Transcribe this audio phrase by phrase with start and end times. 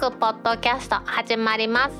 [0.00, 1.94] クポッドキャスト始まります。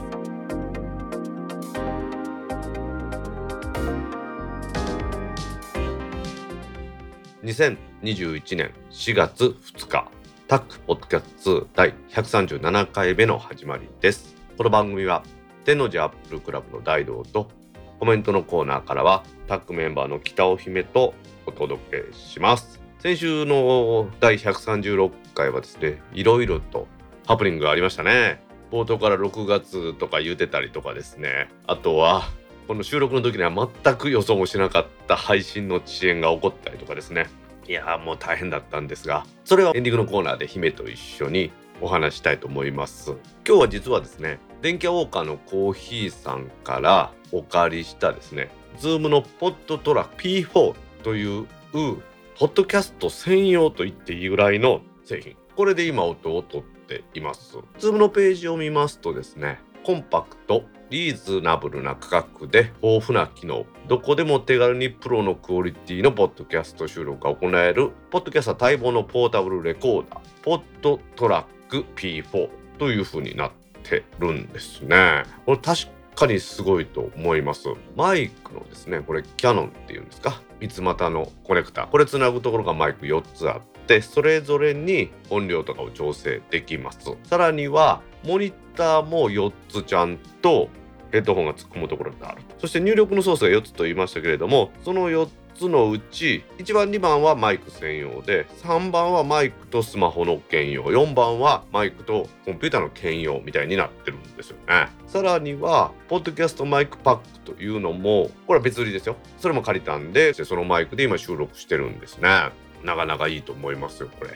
[7.44, 10.08] 2021年4月2日
[10.48, 14.34] タックポッドキャスト第137回目の始まりです。
[14.56, 15.22] この番組は
[15.66, 17.50] 天王寺アップルクラブの大道と
[17.98, 21.12] コメントのコーナーからはタックメンバーの北尾姫と
[21.44, 22.80] お届けします。
[23.00, 26.88] 先週の第136回はですねいろいろと
[27.30, 28.42] ハプニングがありましたね。
[28.72, 31.48] 冒頭から6月とか言うてたりとかですね。
[31.68, 32.24] あとは
[32.66, 33.52] この収録の時には
[33.84, 37.28] 全く予想もしなかった配信の遅延が起こったりとかですね。
[37.68, 43.12] いやもう大変だったんですがそれはエンディングのコーナーで姫と一緒にお話したいと思います。
[43.46, 50.74] 今日は実はですね電気屋ウォーカーのコーヒーさんからお借りしたですね Zoom のポッドトラック P4
[51.04, 55.36] というポッドキャスト専用と言っていいぐらいの製品。
[55.54, 57.56] これで今音を取っています。
[57.78, 73.52] Zoom のページを見ますとですねコンパクトリーズナブルな価格で豊富な機能どこでも手軽にプロのクオリティのポッドキャスト収録が行えるポッドキャスタ待望のポータブルレコーダーポッドトラック P4 という風になっ
[73.84, 75.22] てるんですね。
[75.46, 75.82] これ確
[76.16, 77.68] かにすごいと思います。
[77.96, 87.00] マイクのですねこれキャノンっていうんですか三つ股のコネクタこれつなぐところがマイク4つあってそれぞれに音量とかを調整できます。
[87.24, 90.68] さらにはモニターも4つちゃんと
[91.10, 100.84] ヘッドホンが突っ込むところがあるそして入力のソースが4つと言いましたけれどもその4つのうち1番2番はマイク専用で3番はマイクとスマホの兼用。
[100.84, 104.86] 4番はマイクとコンピューターの兼用みたいになってるんですよね。
[105.08, 109.16] さらにはポッドキャストマイクパックというのもこれは別売りですよ。
[109.38, 112.50] それも借りたんでそのマイクで今収録してるんですね。
[112.84, 114.30] なかなかいいと思いますよこれ。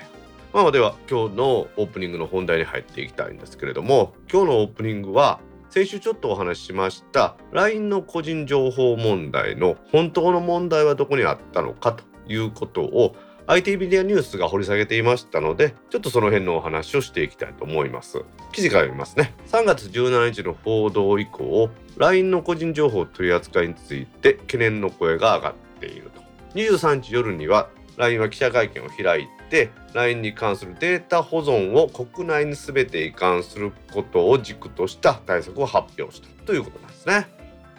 [0.53, 13.17] まあでは今日のオープニングの本題に入っていきたいんですけれども今日のオープニングは先週ちょっとお話ししました LINE の個人情報問題の本当の問題はどこにあったのかということを
[13.47, 18.25] IT メディアニュースが掘り下げていましたのでちょっとその辺のお話をしていきたいと思います。
[18.53, 19.35] 記事から読みますね。
[19.49, 26.23] 3月17日の報道以降 LINE の個人情報取り扱いについて懸念の声が上がっていると。
[26.55, 37.27] 23日夜には LINE は記者会見を開いて LINE に関するデータ保存を国内に全て移管することを軸とした対策を発表したということなんですね。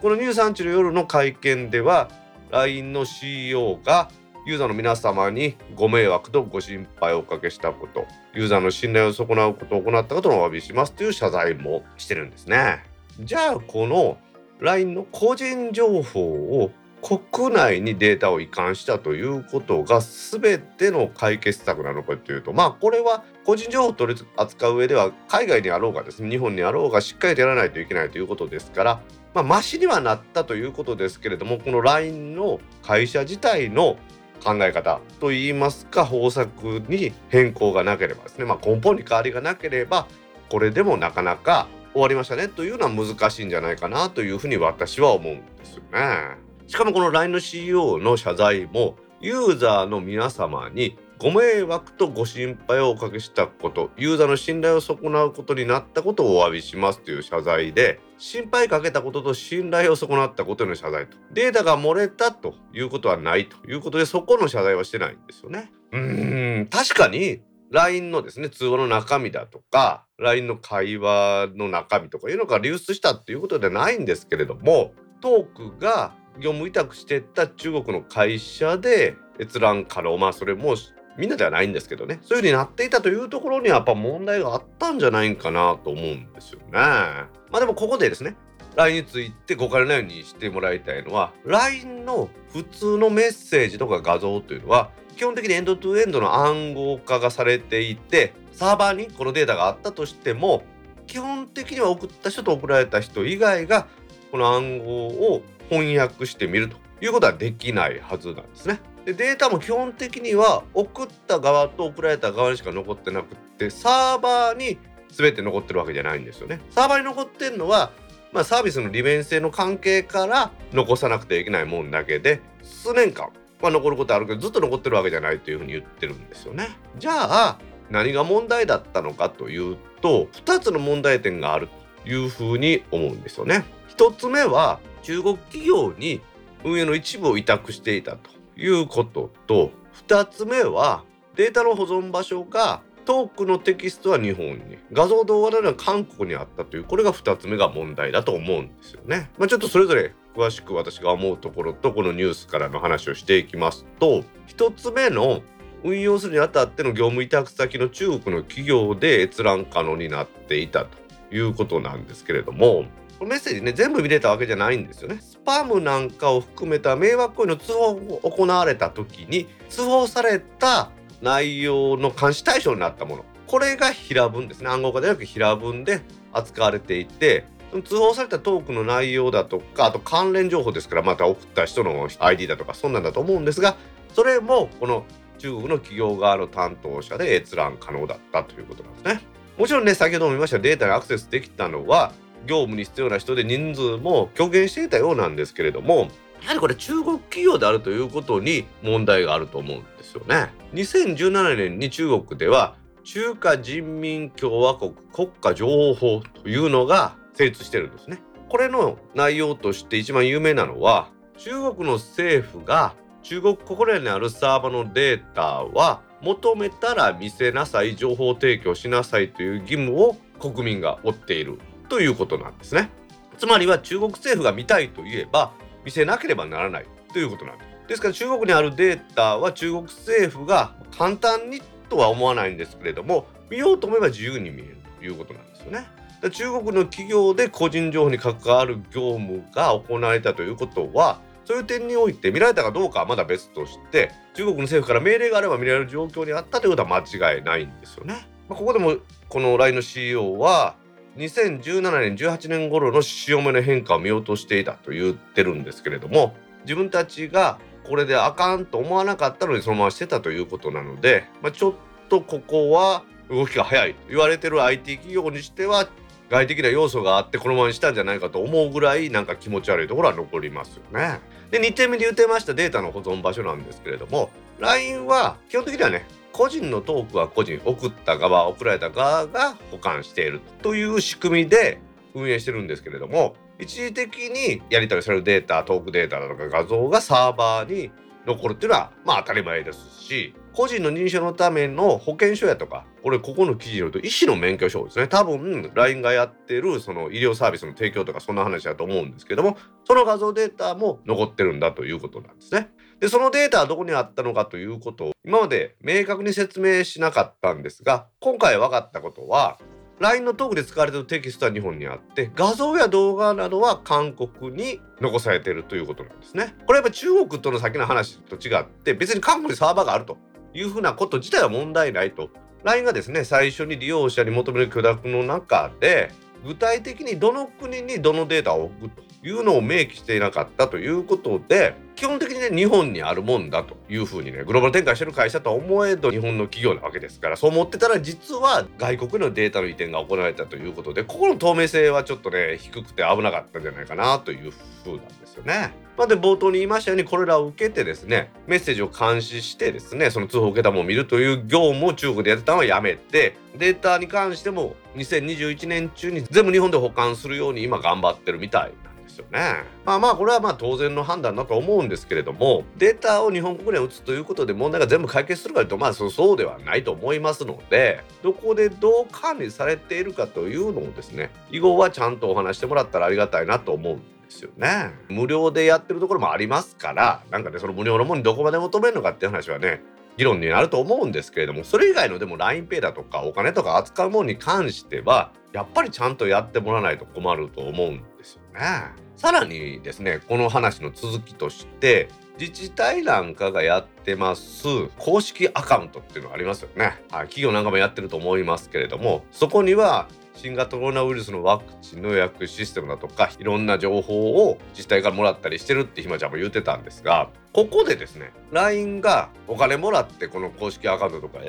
[0.01, 2.09] この23日の夜の会見では
[2.51, 4.09] LINE の CEO が
[4.45, 8.05] ユーザーの皆様にご迷惑とご心配をおかけしたこと
[8.35, 12.83] ユーザーの信頼を損なうことを行ったことをお詫びしますという謝罪もしてるんですね。
[13.19, 14.17] じゃあこの
[14.59, 16.71] LINE の個人情報を
[17.05, 29.01] 国内にデータを移管したということが全ての解決策なのかというとまあこれは個人情報を取り扱う上では海外にあろうがですね日本にあろうがしっかりとやらないといけないということですから
[29.35, 33.97] まあマシにはなったということですけれどもこの LINE の会社自体の
[34.43, 40.07] 考え方といいますか方策に変更がなければですね、まあ、根本に変わりがなければ
[40.49, 46.44] これでもなかなか終わりましたねというのは難しいんじゃないかなというふうに私は思うんですよね。
[46.67, 65.71] しかもこの LINE の CEO の謝罪もユーザーの皆様にご迷惑とご心配をおかけしたことユーザーの信頼を損なうことになったことをお詫びしますという謝罪で心配かけたことと信頼を損なったことへの謝罪とデータが漏れたということはないということでそこの謝罪はしてないんですよね。
[65.91, 80.75] うん確かに LINE のですね通話の中身だとか LINE の会話の中身とかいうのが流出したっていうことではないんですけれどもトークが業務委託してた中国の会社で閲覧可能まあそれも
[81.17, 86.71] みんなではないんですけどねそういう風になっていたというところにはやっぱ問題があったんじゃないかなと思うんですよね。
[86.71, 88.35] まあでもここでですね
[88.75, 100.63] LINE についてご仮ないようにしてもらいたいのは LINE の普通のメッセージとか画像というのは基本的にエンドトゥエンドの暗号化がされていてサーバーにこのデータがあったとしても
[101.07, 103.87] 基本的には送った人と送られた人以外が
[104.31, 108.79] この暗号を翻訳してみるということはできないはずなんですね。
[109.05, 114.79] でデータも基本的には送った側と送られた側にしか残ってなくってサーバーに
[115.11, 116.59] 全て残ってるわけじゃないんですよね。
[116.71, 117.91] サーバーに残ってるのは、
[118.33, 123.29] まあ、サービスの利便性の関係から残さなくてはいけないもんだけで数年間
[123.61, 126.69] は残ることあるけどずっと残ってるわけじゃないというふうに言ってるんですよね。
[126.97, 127.59] じゃあ
[127.89, 131.69] 何が問題だったのかというと2つの問題点がある
[132.03, 133.63] というふうに思うんですよね。
[133.95, 136.19] 1つ目は中国企業に
[136.63, 139.69] 運営の一部を委託していたということと
[140.07, 141.03] 2つ目は
[141.35, 149.29] データの保存場所がトークのテキストは日本に画像動画なら韓国にあったというこれが2つ目が問題だと思うんですよね。
[149.37, 155.43] まあ、ちょっとそれぞれ詳しく私が思うところとこのニュースからの話をしていきますと1つ目の
[155.83, 160.97] 運用するにあたっての業務委託先の中国の企業で閲覧可能になっていたと
[161.31, 162.85] いうことなんですけれども
[163.21, 165.19] メッセージね全部見れたわけじゃないんですよね。
[165.21, 170.91] スパムなんかを含めた迷惑行為の通報が行われた時に通報された
[171.21, 176.01] 内容の監視対象になったものこれが平文ですね暗号化ではなく平文で
[176.33, 177.45] 扱われていて
[177.83, 183.75] 通報されたトークの内容だとかあと関連情報ですからまた送った人の ID だとかそんなんだと思うんですが
[184.13, 185.05] それもこの
[185.37, 189.21] 中国の企業側の担当者で閲覧可能だったということなんですね。
[189.57, 192.13] もちろんね先ほども言いましたデータにアクセスできたのは
[192.45, 196.09] 業務に必要な人で人数も極限していたようなんですけれども
[196.41, 200.51] やはりこれ中国企業であるということに問題があると思うんですよね。
[200.73, 208.21] 2017年に中国では中華人民共和国国家情報法というのが成立してるんですね。
[208.49, 222.89] これの内容として一番有名なのは中国の政府が中国国内にあるサーバーのデータは求めたら見せなさい情報提供しなさいという義務を国民が負っているということなんですね。
[223.37, 225.51] つまりは中国政府が見たいといえば
[225.83, 227.75] 見せなければならないということなんです。
[227.87, 235.87] ですから中国にあるデータは中国政府が簡単にとは思わないんですけれども見ようと思えば自由に見えるということなんですよね。
[236.31, 248.27] 中国の企業で個人情報に関わる業務が行われたということはそういう点において見られたかどうかはまだ別として中国の政府から命令があれば見られる状況にあったということは間違いないんですよね。
[248.49, 248.95] まあ、ここでも
[249.29, 250.75] この LINE の CEO は
[251.17, 261.73] 2017年18年頃の潮目の変化を見落としていたと言ってるんですけれども自分たちがこれであかんと思わなかったのにそのまましてたということなので、まあ、ちょっ
[262.09, 265.87] とここは動きが早いと言われてる IT 企業にしては
[266.29, 271.19] 外的な要素があってこのままにしたんじゃないかと思うぐらいなんか気持ち悪いところは残りますよね。
[271.51, 281.79] で2点目で言ってましたデータの保存場所なんですけれども LINE は基本的にはね個人のトークは個人送った側送られた側が保管しているという仕組みで
[282.13, 287.89] 運営してるんですけれども一時的にやり取りされるデータトークデータだとか画像がサーバーに
[288.25, 302.71] 残るっていうのはまあ当たり前ですし個人の認証のための保険証やとかこれここの記事によると医師の免許証ですね多分 LINE がやってるその医療サービスの提供とかそんな話だと思うんですけどもその画像データも残ってるんだということなんですね。
[302.99, 309.57] でそのデータはどこにあったのかということを今まで明確に説明しなかったんですが今回分かったことは
[309.99, 316.53] LINE のトークで使われてるテキストは日本にあって画像や動画などは韓国に残されているということなんですね。
[316.65, 320.17] これやっぱ中国との先の話と違って別に韓国にサーバーがあると
[320.53, 322.29] いうふうなこと自体は問題ないと。
[322.63, 326.11] LINE がですね最初に利用者に求める許諾の中で
[326.45, 345.73] 具体的にどの国にどのデータを置くというのを明記していなかったということで基本的にね日本にあるもんだというふうにねグローバル展開してる会社とは思えど日本の企業なわけですからそう思ってたら実は外国のデータの移転が行われたということでここの透明性はちょっとね低くて危なかったんじゃないかなというふうなんですよね。
[345.97, 359.63] まあ、で冒頭に言いましたようにこれらを受けてですねメッセージを監視してですねその通報を受けたものを見るという業務を中国でやってたのはやめてデータに関しても2021年中に全部日本で保管するように今頑張ってるみたいなですよね。
[359.85, 374.91] まあまあこれはまあ当然の判断だと思うんですけれどもデータを日本国内に移すということで問題が全部解決するかというとまあそうではないと思いますのでどこでどう管理されているかというのをですね以後はちゃんとお話してもらったらありがたいなと思うんですよね。
[375.09, 379.81] 無料でやってるところもありますからなんかねその無料のものにどこまで求めるのかっていう話はね
[380.17, 389.04] 議論になると思うんですけれどもそれ以外のでも LINEPay だとかお金とか扱うものに関してはやっぱりちゃんとやってもらわないと困ると思うんですよね。
[389.15, 397.01] さらにですねこの話の続きとして自治体なんかがやってます公式アカウントっていうのがありますよね。
[397.09, 411.39] はい企業なんかもやってると思いますけれどもそこには新型コロナウイルスのワクチンの予約システムだとかいろんな情報を自治体からもらったりしてるってひまちゃんも言ってたんですがここでですね LINE がお金もらってこの公式アカウントとか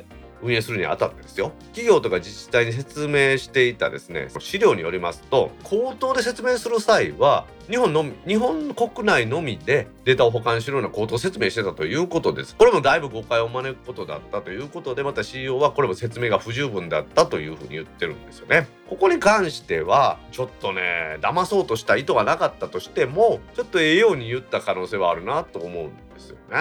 [0.42, 1.52] 運営するにあたってですよ。
[1.68, 12.54] 企業とか自治体に説明していたですね資料によりますと口頭で説明する際は日本の日本国内のみでデータを保管するような口頭説明してたということです。
[12.56, 18.68] これもだいぶ誤解を招くことだったということでまた CEO はこれも説明が不十分だったというふうに言ってるんですよね。
[18.88, 26.56] ここに関してはちょっとね騙そうとした意図がなかったとしてもちょっとええように言った可能性はあるなと思うんですよね。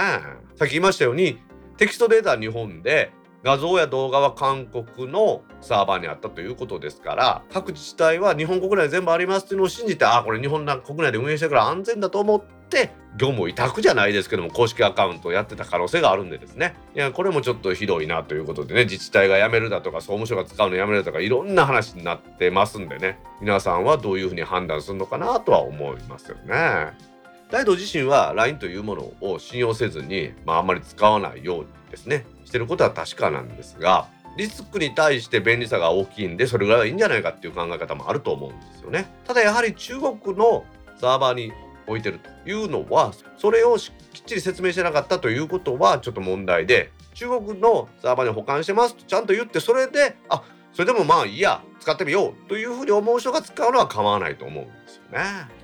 [0.56, 1.38] さっき言いましたように
[1.78, 3.12] テキストデータ日本で
[3.46, 27.15] 画像や動画は韓国のサーバーにあったということですから各自治体は日本国内全部ありますっていうのを信じてあこれ日本国内で運営してるから安全だと思って業務委託じゃないですけども公式アカウントをやってた可能性があるんでですねいやこれもちょっとひどいなということでね自治体が辞めるだとか総務省が使うのやめるだとかいろんな話になってますんでね皆さんはどういうふうに判断するのかなとは思いますよね。
[27.52, 39.08] 大道自身は LINE というものを信用せずに、まあ、あんまり使わないようにですねしてることは確かなんですがリスクに対して便利さが大きいんでそれぐらいはいいんじゃないかっていう考え方もあると思うんですよね。
[39.26, 40.66] ただやはり中国の
[41.00, 41.54] サーバーに
[41.88, 43.92] 置いてるというのはそれをきっ
[44.26, 50.44] ちり説明してなかったということはちょっと問題で中国のサーバーに保管してますとちゃんと言ってそれであ
[50.76, 55.20] それでもまあいいや使ってみようというふうに思う人が使うのは構わないと思うんですよね。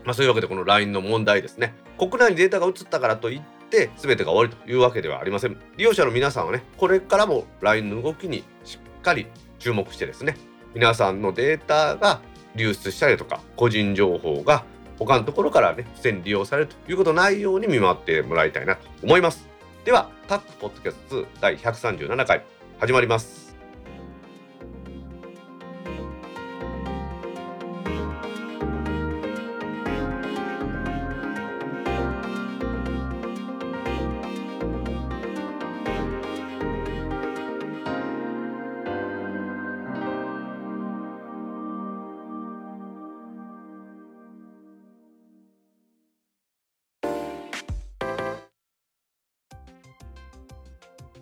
[0.05, 1.73] まあそういうわけでこの LINE の問題ですね。
[1.97, 5.59] 国内にデータが移ったからといって全てが終わりというわけではありません。
[5.75, 9.27] 利用者の皆さんはねこれからも LINE の動きにしっかり
[9.59, 10.37] 注目してですね
[10.73, 12.21] 皆さんのデータが
[12.55, 14.63] 流出したりとか個人情報が
[14.97, 19.45] 他のところからね不正に利用されるということないように見回ってもらいたいなと思います。
[19.83, 22.45] ではタックポッドキャスト2第137回
[22.79, 23.50] 始まります。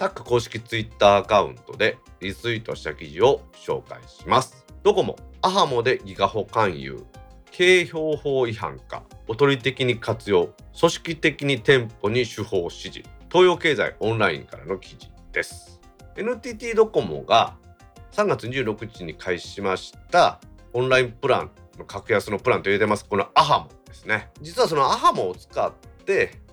[0.07, 4.65] ック公式ツイッターアカウントでリツイートした記事を紹介します。
[4.83, 7.05] どこもアハモでギガ保勧誘、
[7.51, 15.79] 景標法違反か、おとり的に活用、組織的に店舗に手法指示、東洋経済オンラインからの記事です。
[16.15, 17.55] NTT ドコモが
[18.13, 20.39] 3月26日に開始しました
[20.73, 24.29] オンラインプランの格安のプランと言えてます、このアハモですね。
[24.41, 25.88] 実はそのアハモを使って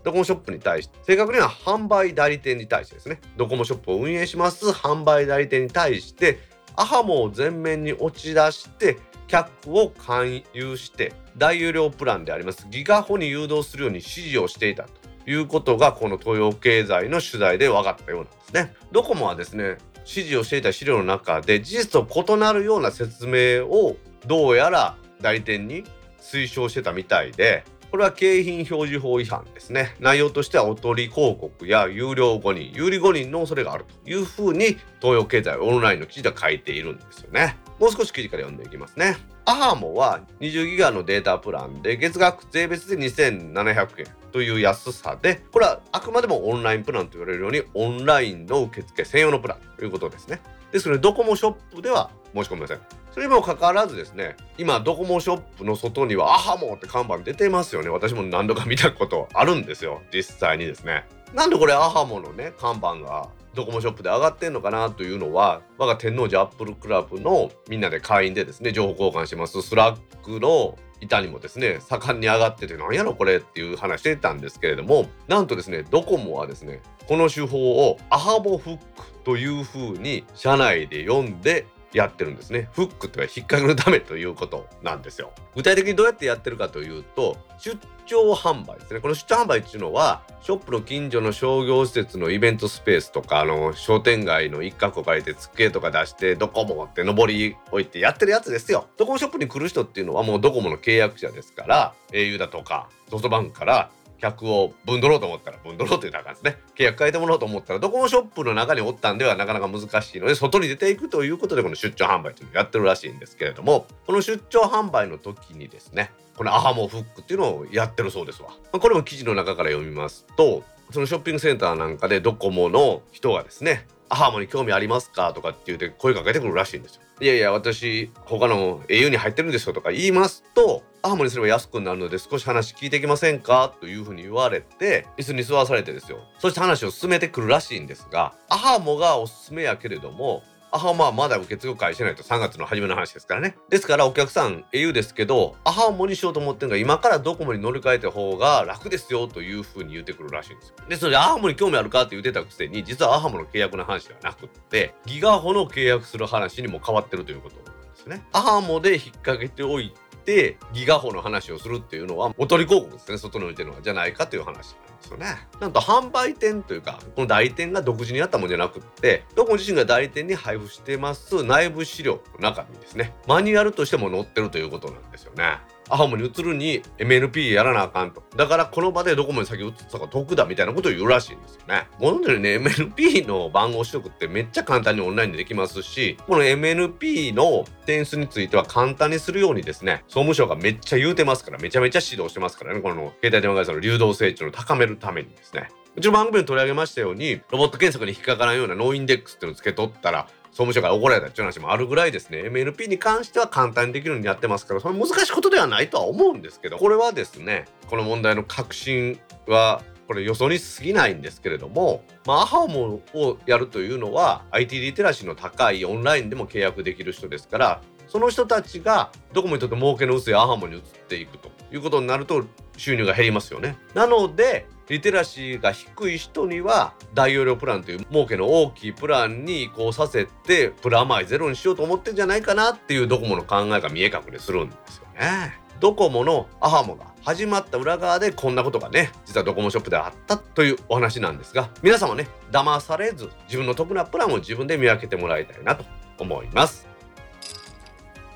[0.05, 3.21] ドコモショップに対して正確には販売代理店に対してですね。
[3.37, 4.67] ドコモショップを運営します。
[4.67, 6.39] 販売代理店に対して
[6.77, 12.67] アハモを前面に落ち出して客を勧誘して大有料プランであります。
[12.71, 15.07] ギガホに誘導するように指示をしていたと。
[15.29, 18.77] いうことがこの東洋経済の取材で分かったようなんですね。
[18.93, 25.83] ドコモはですね指示をしていた資料の中で事実と異なるような説明をどうやら代理店に
[26.21, 27.65] 推奨してたみたいで
[27.97, 29.97] これは景品表示法違反ですね。
[30.01, 37.57] 内容としてはおとり広告や有料5人、有利5人の恐れがあるというふうに東洋経済オンラインの記事では書いているんですよね。
[37.81, 39.17] もう少し記事から読んでいきますね。
[39.47, 50.43] アハモは20ギガのデータプランで月額税別で2700円という安さでこれはあくまでもオンラインプランと言われるようにオンラインの受付専用のプランということですね。
[50.73, 52.81] ですのでドコモショップでは申し込みません。
[53.13, 57.89] それにもかかわらずですね今ドコモショップの外にはアハモって看板出てますよね。
[57.89, 60.03] 私も何度か見たことあるんですよ。
[60.13, 61.07] 実際にですね。
[61.33, 69.63] なんでこれアハモのね看板がドコモショップで上がってんのかなというのは我が天王寺アップルクラブのみんなで会員でですね情報交換します。
[69.63, 78.85] Slack の板にもですね盛んに上がってて何やろこれっていう話してたんですけれどもなんとですねドコモはですねこの手法をアハモフック
[79.27, 82.69] というふうに社内で読んでやってるんですね。
[82.73, 85.33] フックとは引っ掛けるためということなんですよ。
[85.57, 89.01] 具体的にどうやってやってるかというと、出張販売ですね。
[89.01, 98.87] この出張販売っていうのは、ショップの近所の商業施設のイベントスペースとか、あの、商店街の一角を借りて机とか出して、ドコモって上り置いてやってるやつですよ。
[98.97, 103.91] ドコモショップに来る人っていうのはもうドコモの契約者ですから、au だとか、ソフトバンクから
[104.31, 106.59] 客をぶんどろうと思ったらぶんどろうって言ったらあかんですね。
[106.75, 118.51] 契約変えてもらおうと思ったらドコモショップの中におったんではなかなか難しいので外に出ていくということでこの出張販売というのをやってるらしいんですけれどもこの出張販売の時にですねこのアハモフックっていうのをやってるそうですわ。
[118.73, 125.33] これも記事の中から読みますとそのショッピングセンターなんかでドコモの人がですねアハモに興味ありますか？
[125.33, 127.03] とかって言って声かけてくるらしいんですよ。
[127.19, 133.75] いやいや私他の au に入ってるんですよとか言いますとアーモにすれば安くなるので少し話聞いていきませんか？
[133.81, 136.19] というふうに言われて椅子に座らされてですよ。
[136.39, 140.43] そして話を進めてくるらしいんですがアハモがおすすめやけれども
[140.77, 143.57] アハモはまだ受付を開始しないと3月の初めの話ですからね。
[143.71, 150.75] ですからお客さん au ですけどアハモにしようと思ってるのが今からドコモに乗り換えた方が楽ですよというふうに言ってくるらしいんですよ。
[150.87, 158.23] でそれでアハモに興味あるかって言ってたくせに実はアハモの契約の話ではなくってギガホの契約する話にも変わってるということなんですね。
[158.33, 159.95] アハモで引っ掛けておい
[160.27, 163.81] てギガホの話をするっていうのはおとり広告ですね外に置いてるのは。
[163.81, 164.77] じゃないかという話。
[164.97, 165.37] ですよね。
[165.61, 175.59] なんと販売店というかこの代理店が独自にやったものじゃなくってドコモ自身が代理店に配布してます内部資料の中にですねマニュアルとしても載ってるということなんですよね。
[175.89, 178.23] アハモに移るに MNP やらなあかんと。
[178.37, 181.89] だからこの場でどこまで先移ったか得だみたいなことを言うらしいんですよね。
[181.99, 195.69] ものでね、MNP の番号取得ってめっちゃ簡単にオンラインでできますし、この MNP の点数については簡単にするようにですね、総務省がめっちゃ言うてますから、めちゃめちゃ指導してますからね、この携帯電話会社の流動性値を高めるためにですね。
[195.97, 202.45] うちの番組で取り上げましたように、ロボット検索に引っかからんようなノーインデックスっていうのをつけとったら、総務省から怒られたっていう話もあるぐらいですね。
[202.45, 206.79] MNP に関しては簡単にできるようにやってますからそれ難しいことではないとは思うんですけど。
[206.79, 222.47] これはですねこの問題の核心はこれ予想に過ぎないんですけれども、まあ、アハモをやるというのは IT リテラシーの高いオンラインでも契約できる人ですからその人たちがどこもにとって儲けの薄いアハモに移っていくということになると
[222.77, 223.77] 収入が減りますよね。
[223.95, 235.67] なのでリテラシーが低い人には大容量プランという儲けの大きいプランに移行させてプラマイゼロにしようと思ってんじゃないかなっていうドコモの考えが見え隠れするんですよね。
[235.81, 245.85] ドコモのアハモが始まった裏側でこんなことがね実はドコモショップであったというお話なんですが皆さんはね騙されず自分の得なプランを自分で見分けてもらいたいなと
[246.19, 246.89] 思います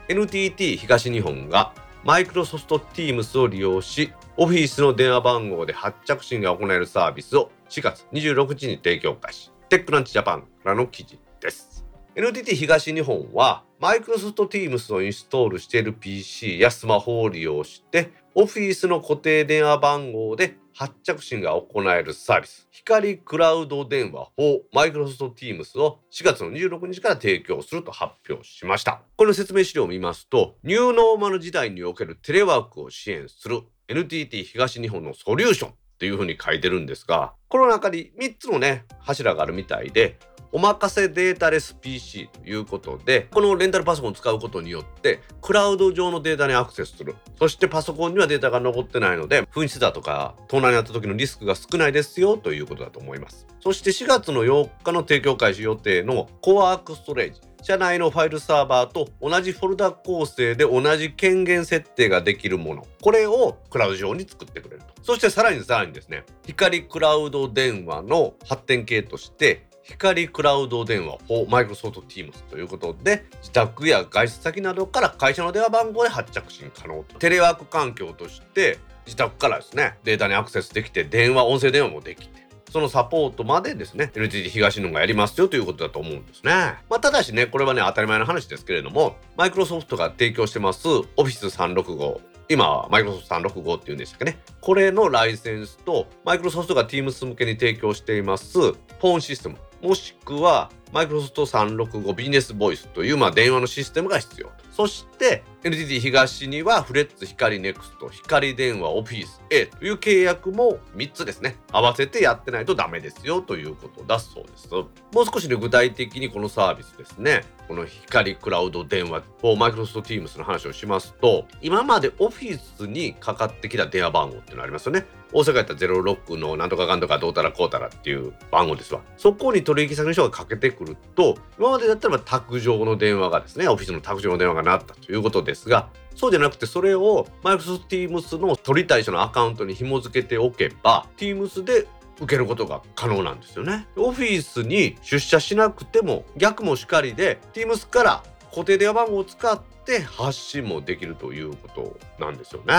[0.08, 1.72] NTT 東日本が
[2.04, 9.52] マイクロソフト Teams を利用しオフィスの電話番号で発着信が行えるサービスを4月26日に提供開始。
[9.68, 11.84] テックランチジャパンからの記事です。
[12.14, 40.16] NTT 東日本はマイクロソフト Teams をインストールしている PC やスマホを利用してオフィスの固定電話番号で発着信が行えるサービス光クラウド電話法マイクロソフト Teams を4月の26日から提供すると発表しましたこの説明資料を見ますとニューノーマル時代におけるテレワークを支援する NTT 東日本のソリューションっていうふうに書いてるんですがこの中に3つのね柱があるみたいで
[40.52, 47.14] おまかせデータレス PC ということでこのレンタルパソコンを使うことによってクラウド上のデータにアクセスする。
[47.38, 53.46] そしてパソコンにはデータが残ってないので紛失だとか盗難にあった時のリスクが少ないですよということだと思います。
[53.60, 57.40] そして4月の8日の提供開始予定のコワークストレージ。
[57.62, 62.86] 社内のファイルサーバーと同じフォルダ構成で同じ権限設定ができるもの。
[63.02, 64.90] これをクラウド上に作ってくれると。
[65.02, 82.39] そしてさらにさらにですね光クラウド電話の発展系として光クラウド電話をマイクロソフト Teams ということで自宅や外出先などから会社の電話番号で発着信可能テレワーク環境として自宅からですねデータにアクセスできて電話音声電話もできて
[82.70, 86.52] そのサポートまでですね NTT 東日本がやりますよということだと思うんですね。
[86.88, 94.38] まあ、ただしねこれはね当たり前の話ですけれどもマイクロソフトが提供してます Office365 今はマイクロソフト365っていうんでしたっけね。
[94.60, 99.56] これのライセンスと、マイクロソフトが Teams 向けに提供しています、フォンシステム。
[99.80, 104.50] もしくは、マイクロソフト365ビジネスボイスという、まあ、電話のシステムが必要。
[104.72, 111.56] そして NTT 東にはフレッツ光ネクスト光電話オフィス A という契約も3つですね。
[111.70, 114.70] 合わせてやってないとダメですよということだそうです。
[114.72, 114.86] も
[115.20, 117.44] う少しね具体的にこのサービスですね。
[117.68, 125.04] この光クラウド電話をマイクロソフト Teams の話をしますと今までオフィスにかかってきた電話番号っていうのありますよね。
[125.32, 129.00] 大阪やったら06のなんとかかんとかどうたらこうたらっていう番号ですわ。
[129.16, 141.86] そこに取引先の人がかけてくると今までだったら卓上の電話がですねオフィスの卓上の電話がなったということでですがそうじゃなくてそれを Microsoft Teams の取りたい人のアカウントに紐付けておけば Teams で
[142.20, 143.86] 受けることが可能なんですよね。
[143.96, 152.74] オフィスに出社しなくても逆もしかりで Teams から固定電話番号を使って発信もできるということなんですよね。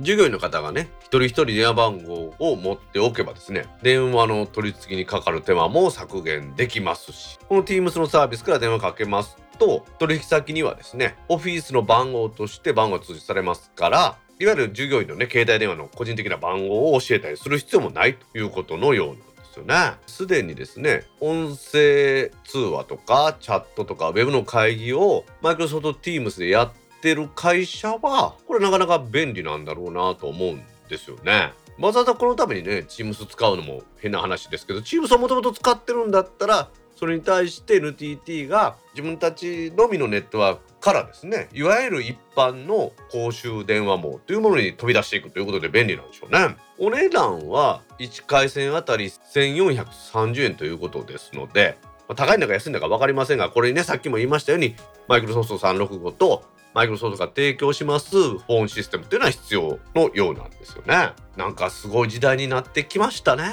[0.00, 19.74] 従業員の方がね一人一人電話番号を持っておけばですね電話の取り次ぎにかかる手間も削減できますしこの Teams のサービスから電話かけますと取引先にはですねオフィスの番号として番号が通知されますからいわゆる従業員のね携帯電話の個人的な番号を教えたりする必要もないということのようなんですよね。
[20.06, 31.52] すでにですね音声通話とかチャットとかウェブの会議をマイクロソフト Teams でやってる会社はこれなかなか便利なんだろうなと思うんですよね。
[31.78, 36.70] わざわざこのためにね Teams 使うのも変な話ですけど Teams をもともと使ってるんだったら
[37.00, 46.56] それに対して NTT が自分たちのみのネットワークからですねいわゆる一般の公衆電話網というものに飛び出していくということで便利なんでしょうね。
[46.78, 51.78] お値段は1回線あたり1430円ということですので
[52.10, 54.74] ま高いんだか安いんだか分かりませんがこれにねさっきも言いましたように
[55.08, 56.44] マイクロソフト365と
[56.74, 61.12] マイクロソフトが提供しますフォンシステムっていうのは必要のようなんですよね。
[61.36, 63.44] なんかすごい時代になってきましたね。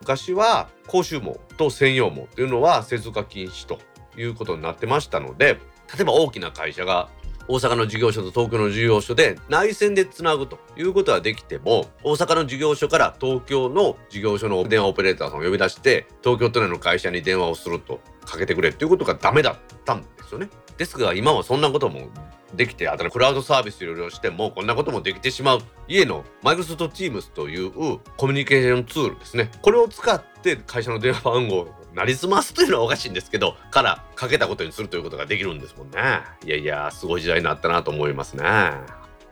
[0.00, 3.78] 昔は公衆網と専用網っていうのは接続禁止と
[4.16, 5.58] いうことになってましたので
[5.94, 7.08] 例えば大きな会社が
[7.48, 20.48] 大阪の事業所と東京の事業所で内線でつなぐということはできても大阪の事業所から東京の事業所の電話オペレーターさんを呼び出して東京都内の会社に電話をするとかけてくれっていうことがダメだったんですよね。
[20.76, 22.08] ですが今はそんなことも
[22.54, 27.70] できてあとクラウドサービスいろいろしてもこんなこともできてしまう家のマイクロソフト Teams という
[28.16, 31.68] コミュニケーションツールですねこれを使って会社の電話番号
[32.00, 35.98] なりすますというのはおかしいんですけどからかけたことにするということができるんですもんね
[36.46, 38.44] いやいやすごい時代になったなと思いますね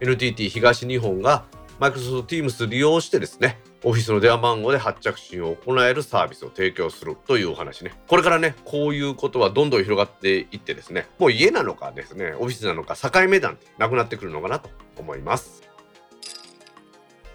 [0.01, 1.47] NTT 東日本が
[1.81, 7.93] マイクロソフト Teams 利用してですねオフィスの電話番号で発着信を行えるサービスを提供するというお話ね。
[8.09, 15.68] これからね、こういうことはどんどん広がっていってですね、もう家なのかですね、オフィスなのか境目なんてなくなってくるのかなと思います。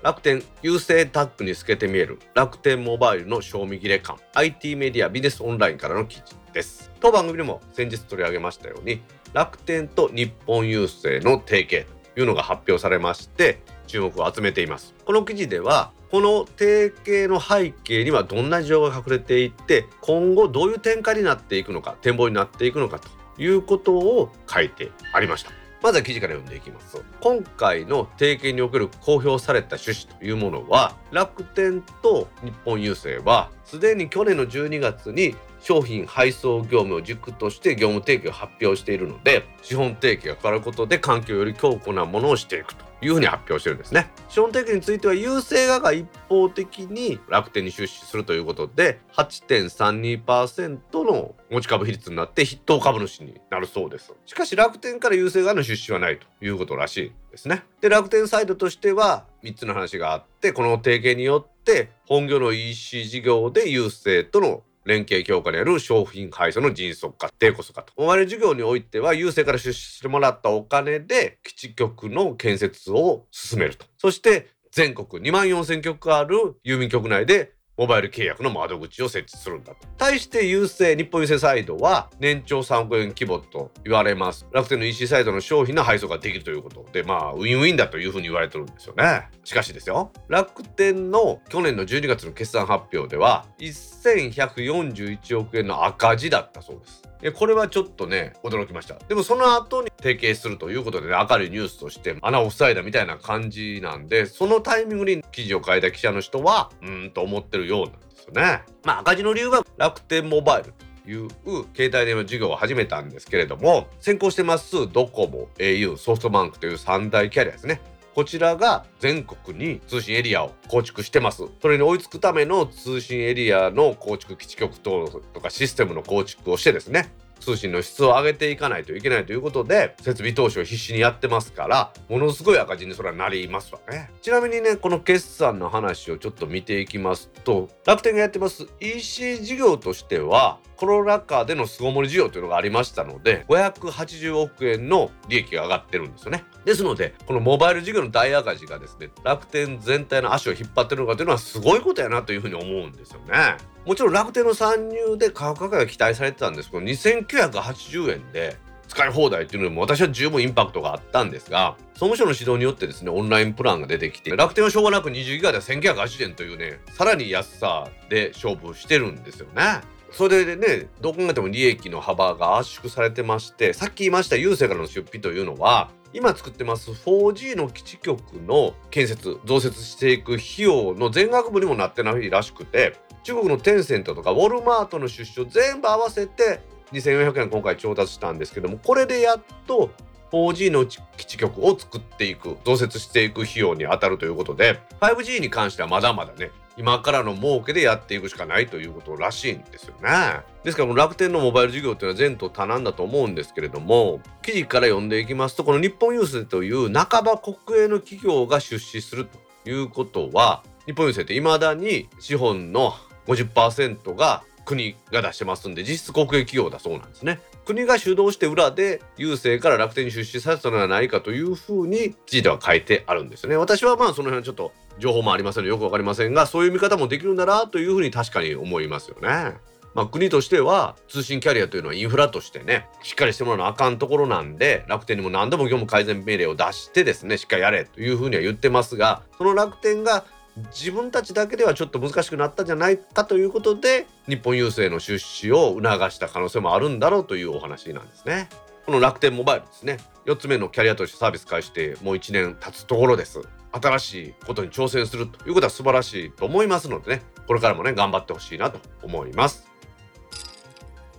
[0.04, 6.92] 楽天優勢タッグに透けて見える楽天モバイルの賞味切れ感 IT メディアビジネスオンラインからの記事です。
[7.00, 9.00] 当番組でも先日取り上げましたように
[9.32, 14.94] 楽天と日本郵政の提携というのが発表されまして注目を集めています。
[15.06, 25.62] この記事ではこの提携の背景にはどんな事情が隠れていって今後どういう展開になっていくのか展望になっていくのかということを書いてありました。
[25.84, 42.92] まずは記事から読んでいきます今回の提携における公表された趣旨というものは楽天と日本郵政はすでに去年の12月に商品配送業務を軸として業務提携を発表しているので資本提携が変わることで環境より強固なものをしていくと。
[43.04, 44.10] いうふうに発表してるんですね。
[44.30, 54.13] 資本提携については優勢側が一方的に楽天に出資するということで8.32%の持ち株比率になって筆頭株主になるそうです。
[54.26, 57.63] しかし楽天から優勢側の出資はないということらしいですね。
[57.82, 67.93] で楽天サイドとしては3つの話があってこの提携によって本業の EC 事業で優勢との連携強化にある商品配送の迅速化、低コスト化と。
[67.98, 73.86] 我々事業においては、郵政から出資してもらったお金で基地局の建設を進めると。
[73.98, 79.88] そして、全国2万4000局ある郵便局内でモバイル契約の窓口を設置するんだと。
[79.98, 84.48] 対して郵政、日本郵政サイドは年長3億円規模と言われます。
[84.54, 89.28] 楽天の EC サイドの商品の配送ができるということで、まあ、ウィンウィンだというふうに言われてるんですよね。
[89.43, 97.04] しかしですよ、楽天の去年の12月の決算発表では、1141億円の赤字だったそうです。
[97.32, 98.96] これはちょっとね驚きました。
[99.08, 108.64] でもその後に提携するということで、ね、明るいニュースとして穴を塞いだみたいな感じなんでそのタイミングに記事を書いた記者の人はうんと思ってるようなんですよね。
[108.84, 111.28] まあ赤字の理由は楽天モバイルという
[111.76, 117.82] 携帯電話事業を始めたんですけれども先行してますドコモ au ソフトバンクという3大キャリアですね。
[118.15, 121.43] こちらが全国に通信エリアを構築してます。
[121.62, 158.58] それに追いつくための通信エリアの構築基地局等とかシステムの構築をしてですね、通信の質を上げていかないといけないということで設備投資を必死にやってますからものすごい赤字にそれはなりますわねちなみにねこの決算の話をちょっと見ていきますと楽天がやってます EC 事業としてはコロナ禍での巣ごもり需要というのがありましたので580億円の利益が上がってるんですよねですのでこのモバイル事業の大赤字がですね楽天全体の足を引っ張ってるのかというのはすごいことやなというふうに思うんですよねもちろん楽天の参入で価格が期待されてたんですけど2980円で
[158.89, 169.92] 使い放題っていうのも私は十分インパクトがあったんですが総務省の指導によってですねオンラインプランが出てきて楽天はしょうがなく20ギガで1980円というねさらに安さで勝負してるんですよね。
[170.13, 189.89] それでねどう考えても利益の幅が圧縮されてましてさっき言いました郵政からの出費というのは今作ってます 4G の基地局の建設増設していく費用の全額分にもなってないらしくて中国のテンセントとかウォルマートの出資を全部合わせて2400円今回調達したんですけどもこれでやっと
[190.32, 200.42] 4G の基地局を作っていく増設していく費用に当たるということで 5G に関してはまだまだね今からの儲けでやっていくしかないということらしいんですよね。
[200.64, 209.28] ですから楽天のモバイル事業というのは前途多難だと思うんですけれども記事から読んでいきますとこの日本郵政という半ば国営の企業が出資する
[209.64, 212.94] ということは日本郵政っていまだに資本の
[213.28, 217.40] 50%が国が出してますんで実質国営企業だそうなんですね。
[217.66, 223.58] 国が主導して裏で郵政から楽天に出資させたのではないかというふうに記事では書いてあるんですよね。
[223.58, 229.58] 私はまあその辺ちょっと情報もありませんのでよくわかりませんがそういう見方もできるんだなというふうに確かに思いますよね。
[229.94, 240.26] まあ、国としては通信キャリアというのはインフラとしてねしっかりしてもらうのあかんところなんで楽天にも何度も業務改善命令を出してですねしっかりやれというふうには言ってますがその楽天が
[240.72, 248.50] 自分たちだけではちょっと難しくなったんじゃないかということで日本郵政の出資を促した可能性もあるんだろうというお話なんですね。
[248.86, 253.39] この楽天モバイルですね4つ目のキャリアとしてサービス開始してもう1年経つところです
[253.74, 259.68] 新しいことに挑戦するということは素晴らしいと思いますのでねこれからもね頑張ってほしいなと思います。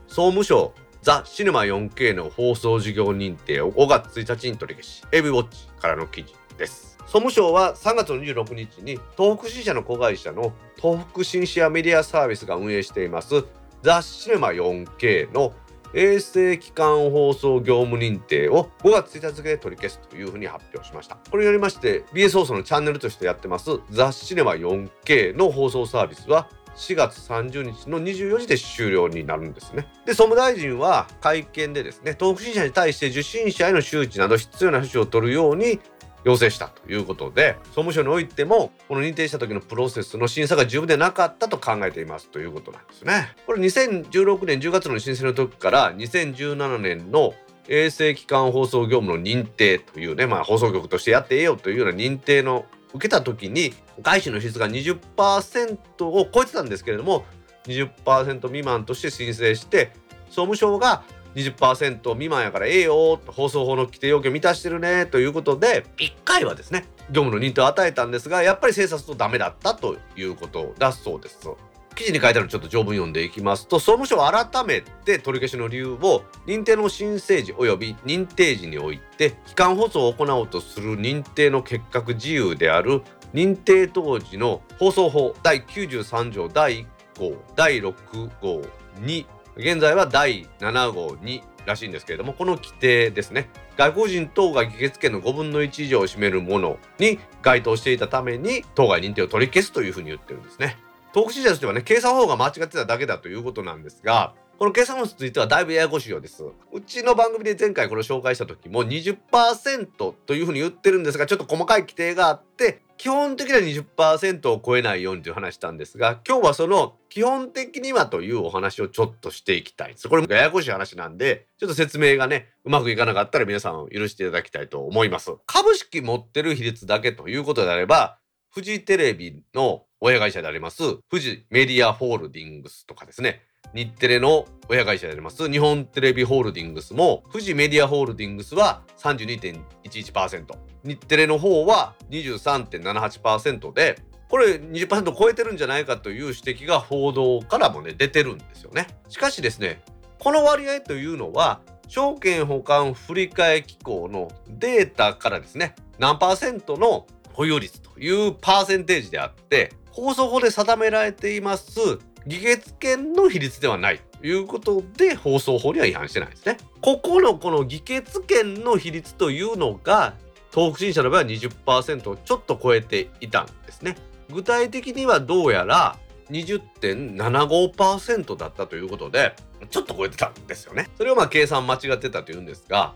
[0.07, 6.97] 総務省ザ・シネマ 4K の放送事業認定を5月1日に取り消しエビウォッチからの記事です。
[7.01, 13.45] 総務省は3月26日に東北新社の子会社の東北新社メディアサービスが運営しています
[13.83, 15.53] ザ・シネマ 4K の
[15.95, 29.87] 衛星機関放送業務認定を5月1日付で取り消すというふうに発表しましたこれによりまして BS 放送のチャンネルとしてやってます雑誌ネマ 4K の放送サービスは4月30日の24時で終了になるんですね。
[30.07, 35.81] で、総務大臣は会見でですね、東北新社に対して受信者への周知など必要な措置を取るように
[36.25, 43.35] 要請したということで総務省においてもこの認定した時のプロセスの審査が十分でなかったと考えていますということなんですね。
[43.47, 47.35] これ2016年10月の申請の時から2017年の
[47.69, 57.25] 衛星機関放送業務の認定というね、まあ、放送局としてやってええよというような認定の受けた時に外資の比率が20%を超えてたんですけれども
[57.67, 59.93] 20%未満として申請して
[60.29, 61.03] 総務省が
[61.35, 71.49] 20%未満やからええよ放送法の規定要件満たしてるねということで1回はですね業務の認定を与えたんですがやっぱり精査するとダメだったということだそうです。
[71.95, 88.63] 記事に書いてあるちょっと条文読んでいきますと総務省は改めて取り消しの理由を認定の申請時及び認定時において機関放送を行おうとする認定の結核自由である認定当時の放送法第93条第1項第6号
[89.01, 100.77] に現在は第7号にらしいんですけれどもこの規定ですね外国人等が議決権の5分の1以上を占めるものに該当していたために当該認定を取り消すというふうに言ってるんですね。
[101.13, 106.43] 東北支社としてはね計算方法が間違ってただけだということなんですがこの計算法についてはだいぶややこしいようです。
[106.43, 120.09] うちの番組で前回これを紹介した時も20%というふうに言ってるんですがちょっと細かい規定があって基本的には20%を超えないようにという話したんですが今日はその基本的にはというお話をちょっとしていきたいです。
[120.09, 125.31] これもややこしい話なんでちょっと説明がねうまくいかなかったら皆さん許していただきたいと思います。
[125.45, 128.17] 株式持ってる比率だけということであれば
[128.51, 140.45] フジテレビの親会社でありますフジメディアホールディングスとかですね日テレの親会社であります日本テレビホールディングスも富士メディアホールディングスは32.11%
[140.85, 143.99] 日テレの方は23.78%で
[144.29, 148.89] これ20%超えてるんじゃないかという指摘が報道からもね出てるんですよね。
[149.09, 149.83] しかしですね
[150.19, 166.57] この割合というのは証券保管振替機構のデータからですね何パーセントの保有率というパーセンテージであって放送法で定められています議決権の比率ではないということで放送法には違反してないですね。
[166.81, 170.15] ここのこの議決権の比率というのが
[170.53, 173.97] 東北新社の場合は20%をちょっと超えていたんですね。
[174.31, 175.99] 具体的にはどうやら
[176.31, 179.35] 20.75%だったということで
[179.69, 180.89] ちょっと超えてたんですよね。
[180.97, 182.95] それをまあ計算間違ってたというんですが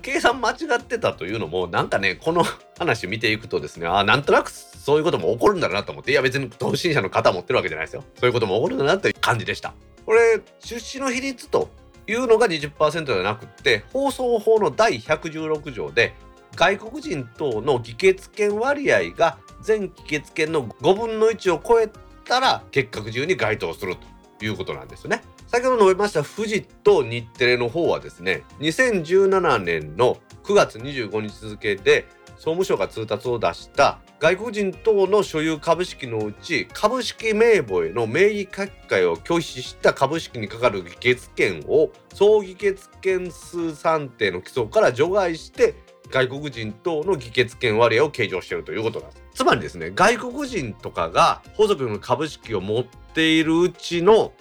[0.00, 2.44] 計算間違ってたというのもなんかねこの
[2.78, 9.74] 話見ていくとですねあなんとなくそういうことも起こるんだなと思っていや別に投資者の方持ってるわけじゃないですよそういうことも起こるんだなという感じでした
[10.06, 11.68] これ出資の比率と
[12.06, 16.14] いうのが20%ではなくって放送法の第116条で
[16.56, 21.90] 外国人等の議決権割合が全議決権の5分の1を超え
[22.24, 23.96] たら結核中に該当する
[24.38, 25.22] ということなんですね。
[25.54, 45.76] 先ほど述べました富士と日テレの方はですね2017年の9月25日付で総務省が通達を出した外国人等の所有株式のうち株式名簿への名義書き換えを拒否した株式にかかる議決権を総議決権数算定の基礎から除外して
[46.10, 49.22] 外国人等の議決権割合を計上しているということなんです。
[49.34, 54.32] つまりですね外国人とかが法則の株式を持っているうちの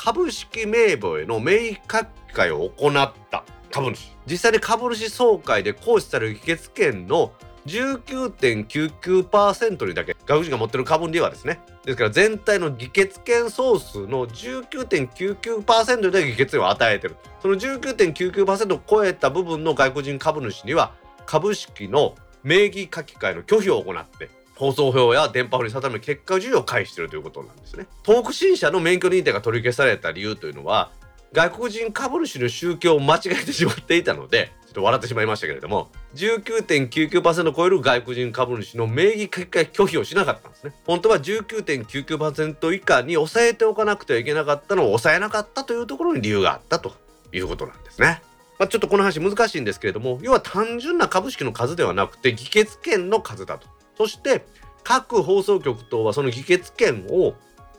[0.00, 3.42] 株式名簿への名義書き換えを行った。
[3.72, 4.16] 株主。
[4.26, 7.32] 実際に株主総会で行使される議決権の
[7.66, 11.58] 19.99%にだけ外国人が持ってる株ではですね。
[11.84, 17.16] ですから全体の議決権総数の19.99%で議決権を与えてる。
[17.42, 20.92] その19.99%を超えた部分の外国人株主には
[21.26, 27.86] 株式の名義書き換えの拒否を行って放送法や電波法に定める結果受を介しているということなんですね。
[28.04, 30.90] 東北新社の免許認定が取り消された理由というのは
[31.32, 40.72] 外国人株主の宗教を間違えてしまっていたのでちょっと笑ってしまいましたけれども19.99%を超える外国人株主の名義書き換え拒否をしなかったんですね。
[40.84, 46.94] 本当は19.99%以下に抑えておかなくてはいけなかったのを抑えなかったというところに理由があったと
[47.32, 48.22] いうことなんですね。
[48.58, 53.77] まあ、ちょっとこの話難しいんですけれども要は単純な株式の数ではなくて議決権の数だと。
[53.98, 54.46] そして
[54.84, 57.34] 各放送局等はその議決権を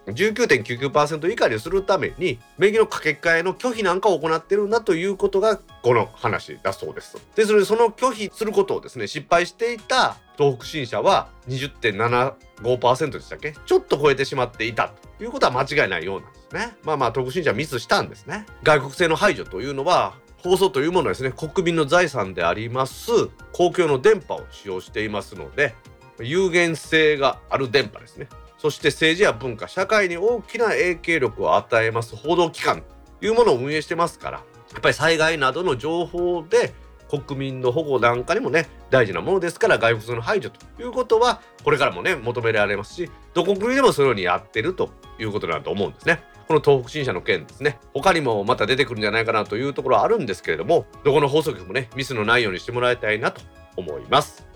[0.08, 7.18] 19.99%以下にするために名義の掛け替えの拒否なんかを行ってるんだということがこの話だそうです。
[7.36, 13.54] ですのでその拒否することをですね失敗していた東北新社は20.75%でしたっけ？
[13.66, 16.76] ちょっと超えてしまっていたということは間違いないようなんですね。
[16.84, 18.46] まあまあ東北新社はミスしたんですね。
[18.64, 23.12] 外国製の排除というのは放送というものはですね国民の財産であります
[23.52, 25.76] 公共の電波を使用していますので
[26.24, 28.28] 有限性がある電波ですね
[28.58, 32.84] そして政治や文化社会に大きな影響力を与えます報道機関
[33.20, 34.38] というものを運営してますから
[34.72, 36.74] やっぱり災害などの情報で
[37.10, 46.22] 国民の保護なんかにもね大事なものですから外国の排除ということはこれからもね求められますしどこ国でもそのようにやってるということだと思うんですね。
[46.48, 53.42] この東北新社の件ですね他にもまた出てくるんじゃないかなというところはあるんですけれどもどこの放送局もねミスのないようにしてもらいたいなと
[53.78, 54.49] 思います。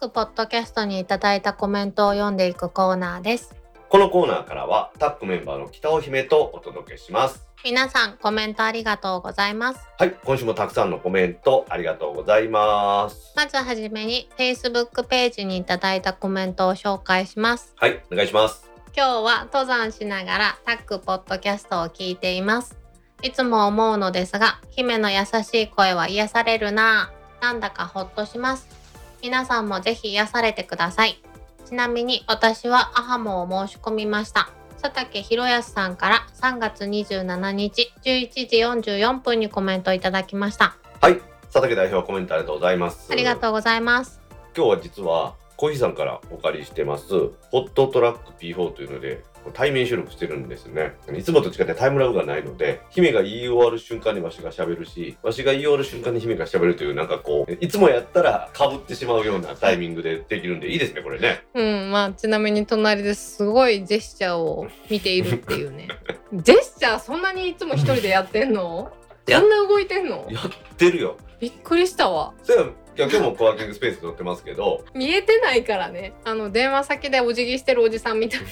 [0.00, 3.56] タックポッドキャストにいただいたコメントを読んでいくコーナーです。
[3.88, 7.48] このコーナーからはタックメンバーの北尾姫とお届けします。
[7.64, 9.80] 皆さんコメントありがとうございます。
[9.98, 13.32] はい、今週もたくさんのコメントありがとうございます。
[13.34, 17.74] まずはじめに Facebook ページにいただいたコメントを紹介します。
[17.74, 18.70] はい、お願いします。
[18.96, 22.76] 今日は登山しながらタックポッドキャストを聞いています。
[23.22, 27.42] いつも思うのですが、姫の優しい声は癒されるなぁ。
[27.42, 28.78] なんだかほっとします。
[29.22, 31.20] 皆さんもぜひ癒されてください。
[31.64, 34.50] ちなみに私はアハモを申し込みました。
[34.80, 40.76] 佐竹博康さんから3月27日11時44分にコメントいただきました。
[41.00, 41.16] はい、
[41.52, 43.08] 佐竹代表コメントありがとうございます。
[43.10, 44.20] ありがとうございます。
[44.56, 47.08] 今日は実はコーヒーさんからお借りしてます
[47.50, 50.92] ホットトラック P4 というので対面収録してるんですね。
[51.16, 61.42] いつもと違ってタイムラグがないので姫が言い終わる瞬間にわしが喋るしわしが言い終わる瞬間に姫が喋るというなんかこういつもやったら被ってしまうようなタイミングでできるんでいいですねこれね。
[61.54, 65.88] うん、まあちなみに隣ですごいジェスチャーを見ているっていうね。
[66.34, 68.92] ジェスチャーそんなにいつも一人でやってんの？
[69.26, 69.40] や。
[69.40, 70.28] そんな動いてんの？
[70.30, 71.16] やってるよ。
[71.40, 72.34] びっくりしたわ。
[72.42, 76.14] そう今日もコワーキングスペースで撮ってますけど見えてないからね。
[76.24, 78.40] あの電話先でお辞儀してるおじさんみたい。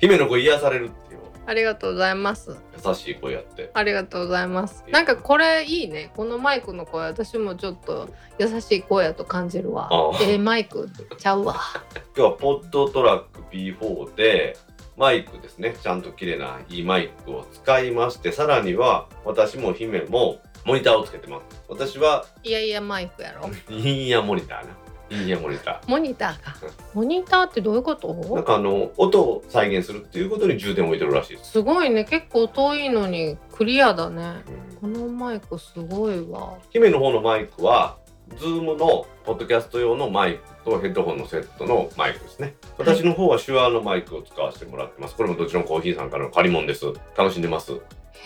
[0.00, 2.56] 姫の声癒されるっていうありがとうございます。
[2.84, 4.84] 優しい声やってありがとうございます。
[4.90, 6.10] なんかこれいいね。
[6.16, 10.10] このマイクの声私もちょっと優しい声やと感じるわあ。
[10.20, 11.60] えー、マイクちゃうわ。
[12.16, 14.56] 今日はポッドトラック P4 で
[14.96, 21.62] マイクですねちゃんと綺麗ないいマイクを使いましてさらには私も姫もモニターをつけてます。
[21.68, 23.48] 私はいやいやマイクやろ。
[23.68, 24.76] インヤモニターな
[25.10, 26.54] インヤモニタモニターか。
[26.94, 32.04] モニターってどういうこーなんとかあの音を再現するっていうことに重点を置いてるらしいです、すごいね。
[32.04, 34.44] 結構遠いのにクリアだね。
[34.82, 34.92] うん。
[34.92, 36.58] このマイクすごいわ。
[36.70, 37.98] 姫の方のマイクは
[38.36, 42.54] Zoom のポッドキャスト用のマイクとヘッドホンのセットのマイクですね。
[42.78, 45.16] 私の方は手話のマイクを使わせてもらってます。
[45.16, 46.84] これもどちらもコーヒーさんからの借り物です。
[47.16, 47.72] 楽しんでます？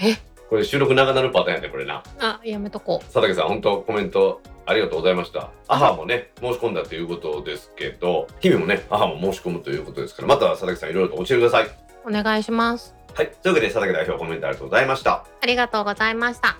[0.02, 0.16] え？
[0.54, 3.04] これ収録長なるパターンやねこれなあ、やめとこう。
[3.06, 11.66] 佐竹さん本当コメントありがとうございました母もね申し込んだということですけど姫もね母も申し込むということですからまた佐竹さんいろいろと教えてください
[12.06, 12.94] お願いします。
[13.14, 16.56] はいというわけで佐竹代表コメントありがとうございましたありがとうございました。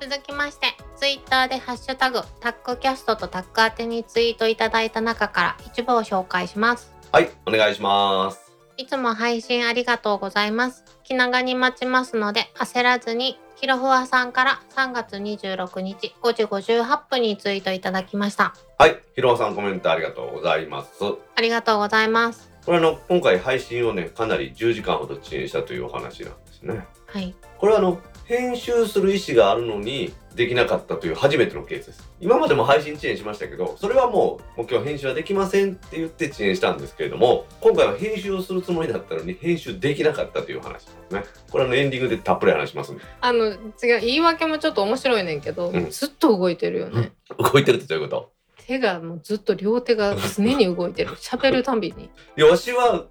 [0.00, 0.66] 続きまして、
[0.96, 6.92] ツイッターでハッシュタグ、タックキャストとタック宛てにツイートいただいた中から一部を紹介します。
[7.12, 10.93] はいお願いしますいつも配信ありがとうございます。
[11.04, 18.54] 気長に待ちますので焦らずに、ひろふわさんから3月26日5時58分にツイートいただきました。
[18.78, 20.90] はいひろさんコメントありがとうございます
[21.36, 22.50] ありがとうございます。
[22.64, 27.34] これあの今回配信をねかなり10時間ほど遅延したというお話なんですねはい。
[27.58, 32.10] これはあの編集する意思があるのにできなかったという初めてのケースです。
[32.20, 41.24] 今までも配信遅延しましたけどそれはもうもう今日編集はできませんって言って遅延したんですけれども今回は編集をするつもりだったのに編集できなかったという話ですね。
[41.50, 43.04] これあのエンディングでたっぷり話しますんで。
[43.20, 45.90] あの違う言い訳もちょっと面白いねんけど、うん。
[45.90, 47.12] ずっと動いてるよね、
[47.52, 48.32] 動いてるってどういうこと？
[48.66, 51.10] 手がもうずっと両手が常に動いてる。
[51.20, 52.04] 喋るたびに。
[52.36, 53.04] いやわしは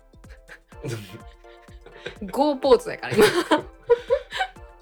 [2.31, 3.25] ゴーポーズやから今。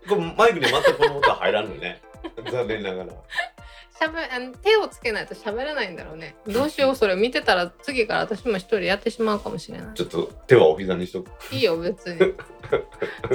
[0.10, 2.02] これマイクに全くこの音は入らんのね
[2.50, 3.12] 残念ながら。
[3.12, 6.36] しゃべあの手をつけないと喋れないんだろうね。
[6.48, 9.94] どうしようそれ見てたら次から私も一人やってしまうかもしれない。
[9.94, 11.30] ちょっと手はお膝にしとく。
[11.54, 12.18] いいよ別に。
[12.18, 12.28] ちょ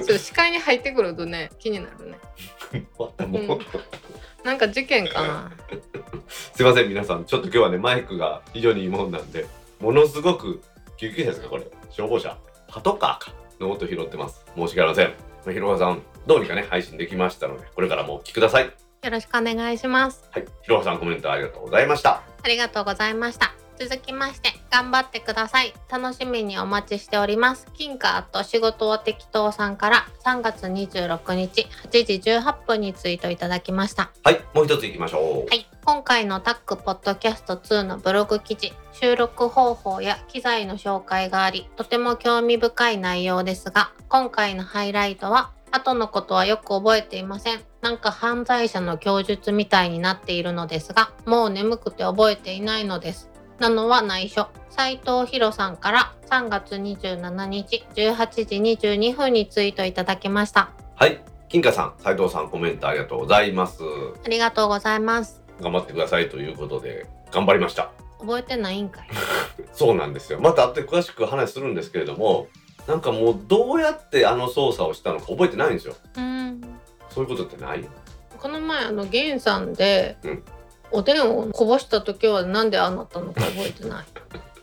[0.02, 2.18] っと視界に入ってくるとね気になるね。
[2.98, 3.58] またもう、うん。
[4.44, 5.52] なんか事件かな。
[6.28, 7.24] すいません皆さん。
[7.24, 9.46] ちょっと今日はねマイクが非常にいいもんなんで
[9.80, 10.62] ものすごく
[10.96, 11.66] 救急車ですかこれ。
[11.90, 12.36] 消防車。
[12.66, 14.44] パトカーかの音拾ってます。
[14.56, 15.26] 申し訳ありません。
[15.46, 23.52] まあひろはさんどうにかね配信できましたのでこれからもお聞きくださいよろしくお願いしますはいひろはさんコメントありがとうございましたありがとうございました。
[23.76, 25.74] 続きまして、頑張ってください。
[25.90, 27.66] 楽しみにお待ちしております。
[27.74, 34.12] 金貨と仕事を適当さんから3月26日8時18分にツイートいただきました。
[34.22, 35.66] はいもう一ついきましょうはい。
[35.84, 47.60] 今回のタックポッドキャスト2のブログ記事、収録方法や機材の紹介があり、とても興味深い内容ですが、今回のハイライトは、後のことはよく覚えていません。
[47.86, 53.30] なんか犯罪者の供述みたいになっているのですが、もう眠くて覚えていないのです。
[53.60, 54.48] なのは内緒。
[54.70, 58.56] 斉藤博さんから3月27日18時
[58.88, 60.72] 22分にツイートいただきました。
[60.96, 63.84] はい金華さん斉藤さんコメントありがとうございます
[64.24, 65.40] ありがとうございます。
[65.60, 69.08] 頑張ってくださいということで頑張りました覚えてないんかい。
[69.72, 72.48] そうなんですよまた後で詳しく話するんですけれども
[72.88, 76.60] なんかもうどうやってあの操作をしたのか覚えてないんですようん。
[77.16, 77.82] そういうことってない
[78.36, 80.42] この前あのゲンさんで、うん。
[80.90, 84.04] おでんをこぼした時はなんでああなったのか覚えてない。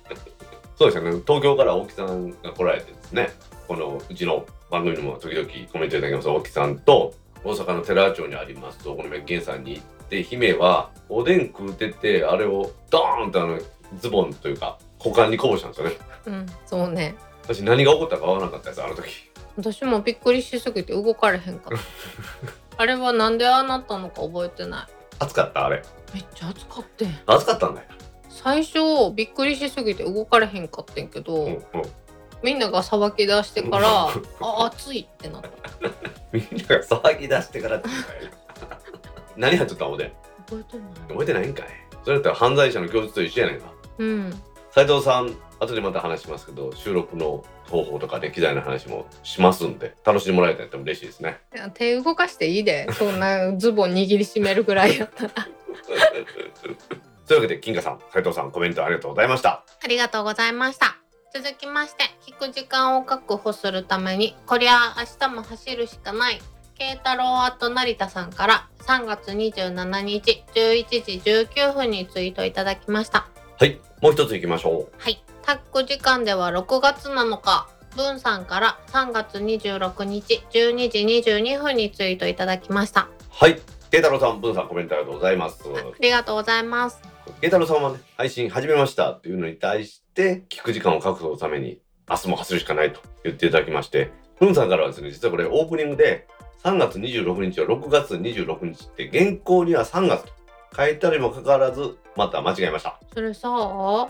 [0.77, 1.19] そうですよね。
[1.25, 3.31] 東京から大木さんが来られてですね。
[3.67, 6.29] このうちの番組にも時々コメントいただきます。
[6.29, 8.87] 大木さんと大阪の寺町にあります。
[8.87, 13.59] お好み焼き源さんに行って姫はおでん食うててあれをドーンとあの
[13.97, 15.97] ズボンというか股間にこぼしたんですよね。
[16.27, 17.15] うん、そうね。
[17.41, 21.83] 私何が起こったかわからなかったですあの時私もびっくりしすぎて動かれへんかった。
[22.81, 24.87] あれはなんでああなったのか覚えてな
[25.19, 25.65] 暑かった？
[25.65, 25.81] あれい。
[26.13, 27.19] めっちゃ暑かってん。
[27.27, 27.87] 暑かったんだよ、
[28.29, 28.79] 最初
[29.13, 31.63] びっくりしすぎて動かれへんかってんけど、うんうん、
[32.41, 35.49] みんなが騒ぎ出してから、あ、暑いってなった。
[36.33, 37.89] みんなが騒ぎ出してからって
[39.37, 40.11] 何入っとったんおでん？
[40.47, 40.93] 覚えてない。
[41.09, 41.67] 覚えてないんかい
[42.03, 44.43] それだったら犯罪者の供述と一緒やないかうん。
[44.71, 52.87] 斉藤さん後でまた話しますけど収録の方法とかね機材の話もしますんで楽しんでもらえたらと嬉しいですねいや手動かしていいで。
[52.93, 55.29] そんなズボン握りしめるぐらいやったら。
[57.27, 60.97] というわけで金華さん斉藤さんコメントありがとうございましたありがとうございました。
[61.33, 66.39] 続きまして、聞く時間を確保するために、こりゃ明日も走るしかない。
[66.75, 73.27] 慶太郎あと成田さんから3月27日11時19分にツイートいただきました。
[73.57, 75.23] はいもう一ついきましょうはい。
[75.45, 77.67] タック時間では6月7日、
[77.97, 83.09] 文さんから3月26日12時22分にツイートいただきました。
[83.29, 83.59] はい。
[83.91, 85.63] 慶太郎さん文さんコメントありがとうございます。
[85.67, 86.99] ありがとうございます。
[87.41, 89.11] 慶太郎さんはね配信始めました。
[89.11, 91.79] っていうのに対して聞く時間を確保するために
[92.09, 96.27] 明日も走るしかないと言っていただきまして文さんからはですね実はこれオープニングで
[96.63, 100.29] 3月26日は6月26日って原稿には3月と
[100.75, 102.99] 書いてあるにもかかわらずまた間違えました。
[103.13, 103.49] それさ、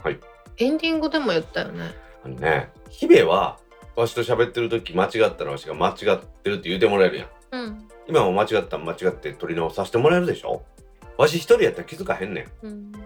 [0.10, 1.94] いエンディングでも言ったよね。
[2.24, 3.60] あのね姫は
[3.96, 7.88] わしと喋ってる時間違ったらわしが間違ってるって言うてもらえるやんうん。
[8.08, 10.64] 今も間違ったん間違って取り直させてもらえるでしょ？
[11.18, 12.92] わし一人やったら気づかへんねんうん。
[12.94, 13.02] ちょっ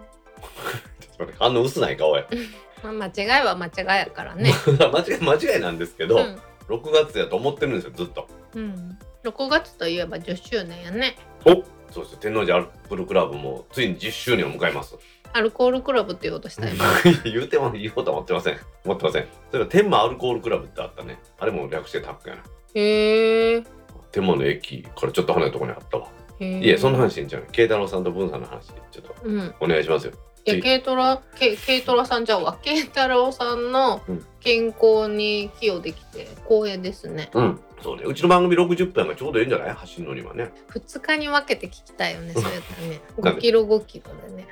[1.18, 2.26] と待って反応薄ない顔や
[2.82, 4.52] まあ、間違いは間違いやからね。
[4.78, 6.38] 間違い間違いなんですけど、うん。
[6.68, 8.98] 6月やと思ってるんですよずっとうん。
[9.24, 11.16] 6月といえば10周年やね。
[11.44, 14.96] おそうですよ天王寺アルプルクラブもついに10周年を迎えます
[15.32, 16.74] アルコールクラブって言おうとしたよ。
[17.24, 18.58] 言うても言おうと思ってません。
[18.84, 19.26] 思ってません。
[19.50, 21.20] それから天満アルコールクラブってあったね。
[21.38, 22.42] あれも略してタックやな。
[22.74, 23.62] へえ。
[24.10, 26.08] 天満の駅からちょっと離れたところにあったわ。
[26.40, 29.38] へーいえそんな話してんじゃん慶太郎さんと文さんの話ちょっとうん。
[29.46, 30.12] いお願いしますよ。
[30.44, 32.56] や、つい軽トラ、け軽トラさんじゃうわ。
[32.62, 34.24] 慶太郎さんのうん。
[34.40, 37.30] 健康に寄与できて光栄ですね。
[37.34, 37.60] うん。
[37.82, 38.04] そうね。
[38.06, 39.70] うちの番組60分がちょうどいいんじゃない？
[39.74, 40.52] 走るのにはね。
[40.70, 43.00] 2日に分けて聞きたいよね、そうやったらね。
[43.18, 44.48] なんで？5キロ5キロでね。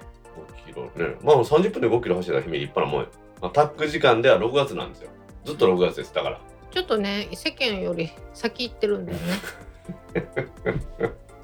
[0.64, 3.08] 5キロねまあ30分で5キロ走ったら姫立派なもんや、
[3.40, 5.10] まあ、タック時間では6月なんですよ
[5.44, 6.40] ずっと6月ですだから
[6.76, 9.24] ちょっとね、世間より先行ってるんだよね。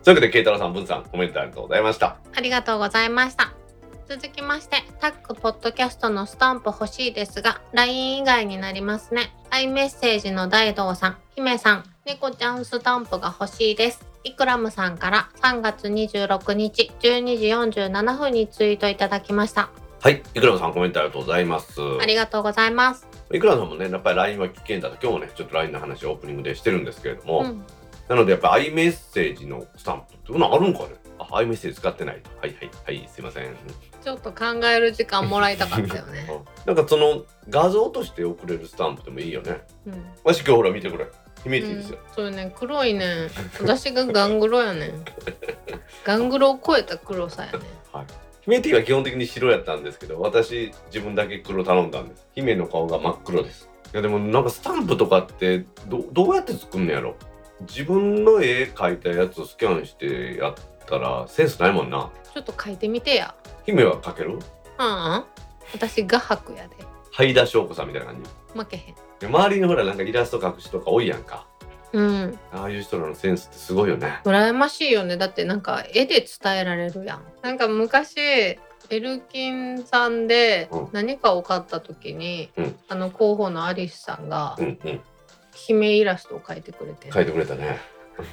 [0.04, 3.54] というわけで慶太郎さん文さんコメントありがとうございましたありがとうございました。
[4.06, 9.34] 続きまして、タックポッドキャストのスタンプ欲しいですが、LINE 以外になりますね。
[9.50, 14.11] iMessage の大道さん、姫さん、猫ちゃんスタンプが欲しいです。
[14.25, 17.47] イクラムさんから3月26日12時
[17.83, 19.70] 47分にツイートいただきました。
[20.01, 21.81] はいいくらさんコメントありがとうございます。
[22.01, 23.07] ありがとうございます。
[23.33, 27.64] いくらさんもねやっぱり LINE は危険だと今日もねちょっと LINE の話オープニングでしてるんですけれども、うん、
[28.09, 30.97] なのでやっぱ iMessage のスタンプっていうのあるんかね？
[31.18, 32.31] あ iMessage 使ってないと。
[32.41, 33.57] はいはいはいすいません。
[34.03, 36.27] ちょっと考える時間もらいたかったよね。
[36.66, 39.62] なんかその画像として送れるスタンプでもいいよね。
[39.87, 40.05] うん。
[40.25, 41.07] わし今日ほら見てくれ
[41.43, 43.28] ヒメティですよ、うん、そうね黒いね。
[43.61, 45.05] 私がガングロやねん。
[46.05, 47.59] ガングロを超えた黒さやね
[48.43, 52.26] ヒメティは基本的に白やったんですけど私自分だけ黒頼んだんです。
[52.34, 53.68] 姫の顔が真っ黒です。
[53.93, 57.14] いやでもなんかスタンプとかってどどうやって作んのやろ？
[57.61, 60.55] 自分の絵描いたやつをスキャンしてやっ
[60.86, 62.11] たらセンスないもんな。
[62.34, 63.34] ちょっと書いてみてや。
[63.64, 64.30] 姫は描ける？
[64.30, 64.40] うんうん。
[65.72, 66.76] 私画伯やで。
[67.12, 68.30] 灰田翔子さんみたいな感じ。
[68.59, 68.95] 負けへん。
[68.95, 71.47] で周りにほらなんかイラスト描く人とか多いやんか。
[71.93, 72.39] うん。
[72.53, 74.20] ああいう人らのセンスってすごいよね。
[74.25, 75.16] 羨ましいよね。
[75.16, 77.23] だってなんか絵で伝えられるやん。
[77.43, 78.59] なんか昔エ
[78.91, 80.89] ルキンさんでうん。
[80.93, 82.77] 何かを買った時に、うん。
[82.89, 85.01] あの広報のアリスさんがうんうん。
[85.55, 87.79] 姫イラストを描いてくれて、描いてくれたね。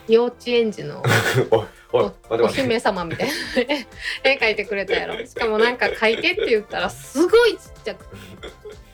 [0.08, 1.02] 幼稚園児の
[1.52, 3.34] おいおい待ってお待って姫様みたいな
[4.24, 5.26] 絵描いてくれたやろ。
[5.26, 8.16] しかもなんか描いてって言ったらすごいちっちゃくて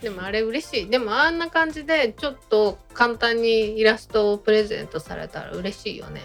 [0.05, 0.87] でもあれ嬉しい。
[0.87, 6.21] でもあんな感じでちょっと簡単にイラストをプレゼントされたら嬉しいよね。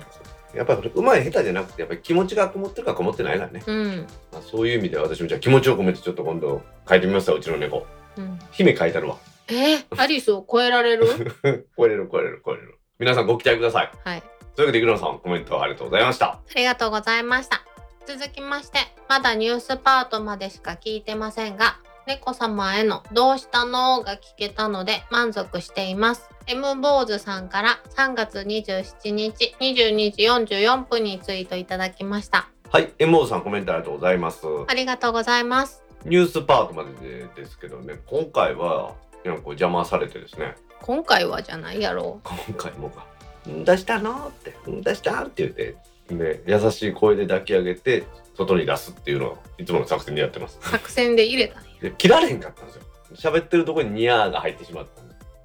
[0.54, 4.06] やっぱりうまい下手じゃなくてやっぱり気持ちがこもってるかこもってないからね、うん。
[4.32, 7.86] まあ、そういう意味で私もじゃあ気持ちを込めてちょっと今度描いてみますようちの猫。
[8.18, 8.38] うん。
[8.50, 9.16] 姫描いてるわ。
[9.48, 9.76] え？
[9.76, 11.06] ー、アリスを超えられる？
[11.78, 12.42] 超えれる超えれる。
[12.44, 13.90] 超えれる皆さんご期待ください。
[14.04, 14.22] はい。
[14.54, 16.26] というわけでイグラさんコメントありがとうございました。
[16.26, 17.62] ありがとうございました。
[18.06, 18.78] 続きまして、
[19.08, 21.78] まだニュースパートまでしか聞いてませんが、
[22.10, 26.28] 猫様へのどうしたのが聞けたので満足しています。
[26.48, 30.24] M 坊主さんから3月27日22時
[30.56, 32.48] 44分にツイートいただきました。
[32.68, 35.84] はい MO さんコメントありがとうございますありがとうございます。
[36.04, 43.06] ニュースパートまででですけどね今回はなんか邪魔されてですね今回はじゃないやろ今回もか
[43.48, 45.76] 「ん出したの?」って「ん出した?」って言って
[46.12, 48.02] で優しい声で抱き上げて
[48.36, 50.66] 外に出すっていうのをいつもの作戦でやってますう。
[50.66, 51.69] 作戦で入れたんや。
[51.80, 52.82] で切られへんかったんですよ
[53.14, 55.02] 喋ってるとこにニャーが入ってしまった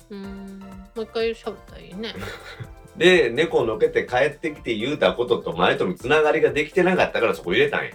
[0.09, 0.59] うーん。
[0.95, 2.13] もう一回喋ったらいいね。
[2.95, 7.91] で猫をのけて帰ってきて言うたことと前とのつながりができてなかったからそこ入れたんや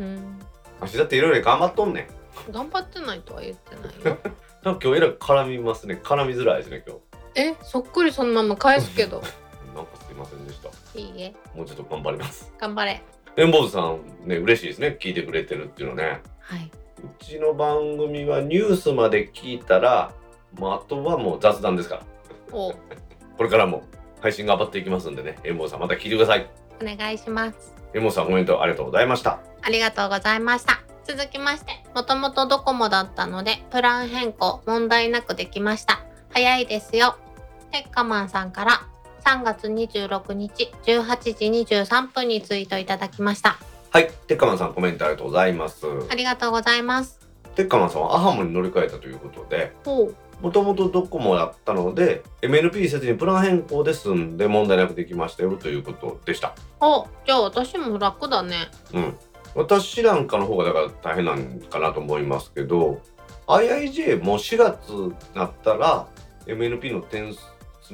[0.00, 0.38] うん。
[0.80, 2.08] わしだっていろいろ頑張っとんね
[2.48, 4.18] ん頑張ってないとは言ってないよ。
[4.64, 6.96] なんか今日えらい絡みますね絡みづらいですね今
[7.34, 9.20] え、そっくりそのまま返すけど。
[9.20, 9.26] 日
[9.76, 11.34] なんかすいませんでしたいいえ。
[11.54, 13.02] もうちょっと頑張ります頑張れ。
[13.36, 16.70] エンボーズさんね嬉しいですね聞いてくれてるっていうのねはい。
[17.02, 20.12] うちの番組はニュースまで聞いたら、
[20.58, 22.02] まあ、あとはもう雑談ですから
[22.52, 22.72] お、
[23.36, 23.84] これからも
[24.20, 26.48] 配信頑張っていきますんでねエンボーズさんまた聞いてください
[26.80, 27.74] お願いします。
[27.94, 30.80] エンボーズさんコメントありがとうございましたありがとうございました。
[31.04, 36.04] 続きまして、もともとドコモだったので、プラン変更問題なくできました。
[36.30, 37.16] 早いですよ。
[37.72, 38.82] テッカマンさんから
[39.24, 43.58] 3月26日18時23分にツイートいただきました。
[43.90, 47.18] はいテッカマンさんコメントありがとうございますありがとうございます。
[47.54, 49.72] テッカマンさんはアハモに乗り換えたということで。
[50.40, 58.68] もともとドコモだったので MNP せずにプラン変更で済んで問題なくできましたよということでしたお、じゃあ私も楽だね。
[58.94, 59.16] うん
[59.56, 63.00] 私なんかの方がだから大変なんかなと思いますけど
[63.48, 66.06] IIJ も4月になったら
[66.46, 67.40] MNP の点数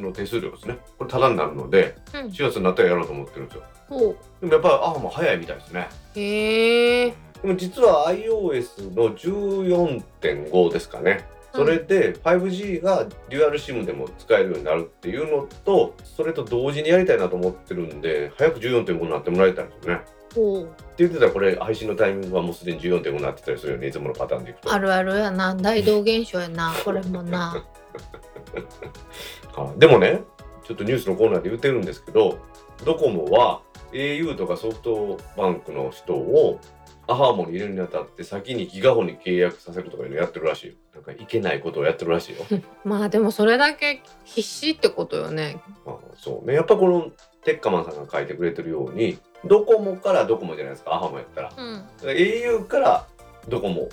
[0.01, 2.27] の手数料ですねこれタダになるのでうん。
[2.27, 3.99] 4月になったらやろうと思ってるんですよほ
[4.41, 6.21] でもやっぱりあもう早いみたいですねう。
[6.21, 7.15] へえ。
[7.43, 20.01] でも実は iOS の14.5ですかねそれで 5G がデュアル SIM でも使えるようになるっていうのとそれと同時にやりたいなと思ってるんで早く14.5になってもらいたいんですよね。
[20.35, 25.55] って言ってたらこれ配信のタイミングはもうすでに14.5になってたりするよねいつものパターンでいくとあるあるやな。
[25.55, 26.75] 大道現象やな。
[26.85, 27.65] これもな。
[29.57, 30.23] あでもね
[30.65, 32.39] ちょっとニュースのコーナーで言ってるんですけど
[32.85, 33.61] ドコモは
[33.93, 36.59] au とかソフトバンクの人を
[37.07, 42.45] アハモに入れるにあたって先にギガホンに契約させるとかいうのやってるらしいよなんかいけないことをやってるらしいよ
[42.85, 45.61] まあでもそれだけ必死ってことよね。
[45.85, 47.11] まあ、そうねやっぱこの
[47.45, 51.85] テッカマンさんが書いてくれてるようにドコモからドコモじゃないですかアハモやったらうん。
[52.03, 53.07] ら au から
[53.49, 53.89] ドコモ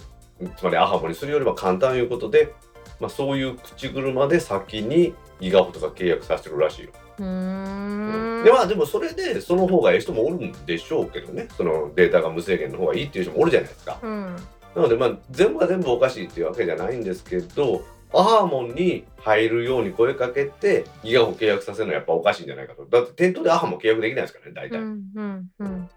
[0.55, 2.53] つまりアハモにするよりは簡単ということで
[3.01, 6.91] まあ、そういう口車で先にギガホとか契約させてるらしいよ。
[7.17, 13.99] うーんでまあでもそれでその方がええ人もおるんでしょうけどねそのデータが無制限の方がいいっていう人もおるじゃないですか。
[14.01, 14.35] うん
[14.75, 17.83] なのでまあ全部が全部おかしいっていうわけじゃないんですけど
[18.13, 22.85] アハーモンに入るように声かけてギガホ契約させるのはやっぱおかしいんじゃないかと。
[22.85, 24.79] だって店頭でアハーモン契約できないですからね大体。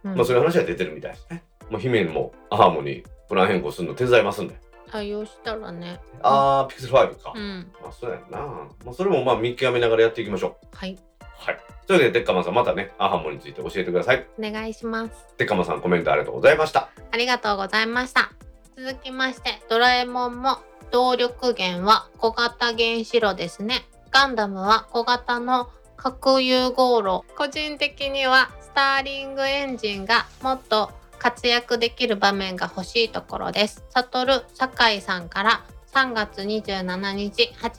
[0.03, 1.45] まあそういう話は出てるみたいですね。
[1.71, 4.55] まあ姫もアハーモンにプラン変更するの手伝いますんで。
[4.91, 7.33] 対応したらねあーピクセル5か。
[7.35, 8.39] うんまあそうやんな。
[8.85, 10.77] まあそれもまあ見極めながらやっていきましょう。
[10.77, 10.99] はい
[11.37, 11.59] はい。
[11.87, 14.27] というわけで、テッカマンさん、またね、アハモについて教えてください。
[14.39, 16.89] お願いしますテッカマンさん、コメントありがとうございました。
[17.11, 18.33] ありがとうございました
[18.77, 20.59] 続きましてドラえもんも
[20.91, 30.91] 動力源は小型原子炉ですねガンダムは小型の核融合炉個人的にはスターリングエンジンがもっと
[31.25, 35.65] 活躍できる場面が欲しいところですサトル酒井さんから
[35.95, 37.71] 3月27日8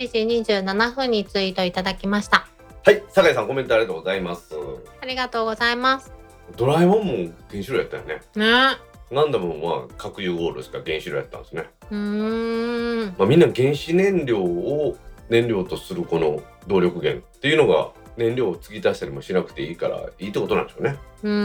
[0.41, 2.47] 時27分にツイートいただきました
[2.83, 4.55] はい、酒井さん、コメントありがとうございます。
[4.99, 6.11] ありがとうございます
[6.57, 7.13] ドラえもんも
[7.51, 8.21] 原子炉やったよね。
[8.35, 8.77] ね
[9.11, 11.69] ガンダムもまあ核融合炉ですから原子炉やったんですね。
[11.91, 14.97] うーんまあ、みんな原子燃料を
[15.29, 20.97] 燃料とするこの動力源っていうのが燃料を継ぎ足したりもしなくていいからいいってことなんでしょうね。
[21.23, 21.39] うんう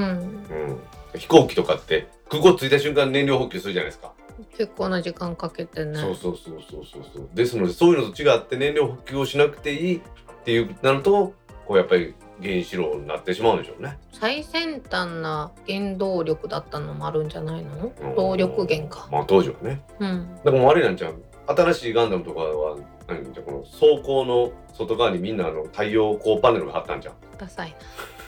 [0.73, 0.81] ん。
[1.15, 4.13] 飛行機とかって空港着いた瞬間燃料補給するじゃないですか。
[4.57, 7.29] 結構な時間かけてねそうそうそうそうそうそう。
[7.35, 10.01] ですのでそういうのと違って燃料補給をしなくていいっ
[10.45, 11.35] ていうなると
[11.67, 13.99] こうやっぱり原子炉になってしまうんでしょうね。
[14.13, 17.93] 最先端な原動力だったのもあるんじゃないの？
[18.01, 19.83] うん動力源かまあ当時はね。
[19.99, 21.23] うんだからもうあれなんちゃう？
[21.47, 23.43] 新しいガンダムとかは何じゃ？
[23.43, 27.15] この装甲の外側にみんなあの太陽光パネルが貼ったんじゃん。
[27.37, 27.77] ダサいな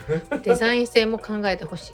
[0.42, 1.92] デザイン性も考えてほしい。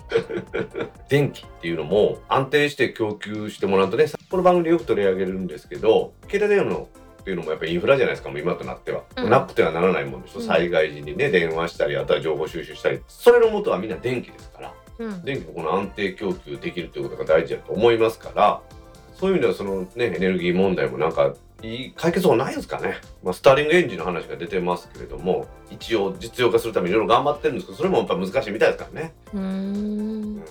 [1.09, 6.89] 電気っていうのも安定して供給してもらうとねこの番組でよく取り上げるんですけど携帯電話の
[7.21, 8.31] っていうのもやっぱりインフラじゃないですか。
[8.31, 9.31] もう今となっては、うん。
[9.31, 10.47] なくてはならないもんでしょ、うん。
[10.47, 13.01] 災害時にね電話したりあとは情報収集したり。
[13.07, 14.75] それの元はみんな電気ですから。
[14.99, 15.23] うん。
[15.25, 18.61] 電気のこの安定供給できるということが大事だと思いますから。
[19.15, 21.35] そういう意味ではそのねエネルギー問題もなんか
[21.97, 30.43] 解決法ないですかね、まあ、スターリングエンジンの話が出てますけれども一応実用化するためにいろいろ頑張ってるんですけどそれもやっぱ難しいみたいですからね、うーん。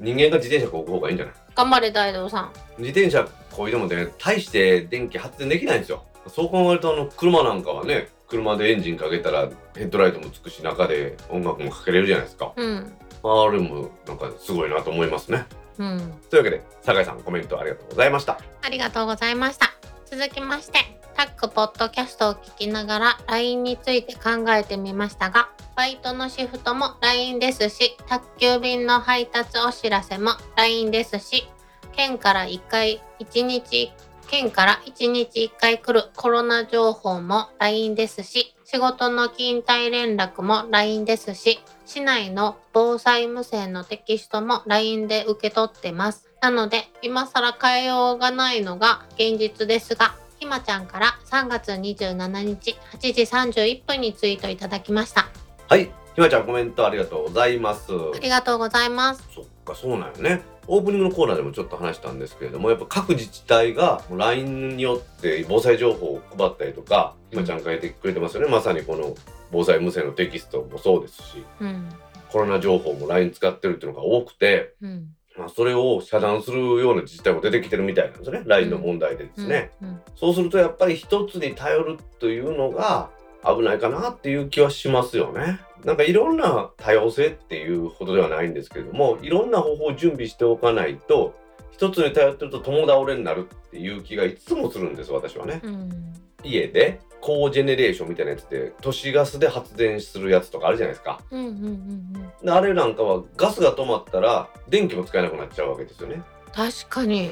[0.00, 1.34] 人間が自転車こぐ方がいいんじゃない？
[1.54, 2.52] 頑張れ大道さん。
[2.78, 6.04] 自転車こいでもね大して電気発電できないんですよ。
[6.28, 12.52] そう考えるとあの車なんかはね車でエンジンかけたらヘッドライトもつくし中で音楽もかけれるじゃないですか。
[12.56, 12.92] うん。
[13.24, 15.46] あれもなんかすごいなと思いますね。
[15.78, 16.14] うん。
[16.30, 18.38] というわけで酒井さんコメントありがとうございました。
[18.62, 19.72] ありがとうございました
[20.16, 20.78] 続きまして
[21.16, 31.48] タックポッドキャストを聞きながら LINE について考えてみましたがバイトのシフトも LINE ですし宅急便の配達お知らせも LINE ですし
[31.96, 33.90] 県から1回1日
[34.28, 46.30] 県から1日1回来るコロナ情報も LINE ですし仕事の勤怠連絡も LINE ですし市内の防災無線のテキストも LINE で受け取ってます。
[46.44, 55.26] なので今更変えようがないのが現実ですがひまちゃんから3月27日8時31分にツイートいただきました。
[55.68, 55.84] はい。
[55.84, 57.90] ひまちゃんコメントありがとうございます。
[58.14, 59.26] ありがとうございます。
[59.34, 60.42] そっかそうなんよね。
[60.66, 68.50] オープニングのコーナーでもちょっと話したんですけれどもやっぱ各自治体が LINE によって防災情報を配ったりとかひまちゃん書いてくれてますよね。
[68.50, 69.14] まさにこの
[69.50, 71.88] 防災無線のテキストもそうですしうん。
[72.28, 78.42] コロナ情報も LINE 使ってるっていうのが多くて、うんまあ、それを遮断するような自治体も出てきてるみたいなんですよね。
[78.46, 80.00] LINE の問題でですね、うん。
[80.14, 83.10] そうするとやっぱり一つに頼るというのが
[83.44, 85.60] 危ないかなっていう気はしますよね。
[85.84, 91.34] なんかいろんな多様性っていうほどではないんですけれどもいろんな方法を準備しておかないと
[91.72, 95.60] 一つに頼ってると共倒れになるっていう気がいつもするんです私はね。
[95.62, 101.20] うん家でコージェネレーションみたいなやつで都市ガスで発電するやつとかあるじゃないですか。
[101.30, 102.12] うんうんうんうん
[102.44, 106.22] であれなんかはガスが止まったら電気も使えなくなっちゃうわけですよね。
[106.52, 107.30] 確かに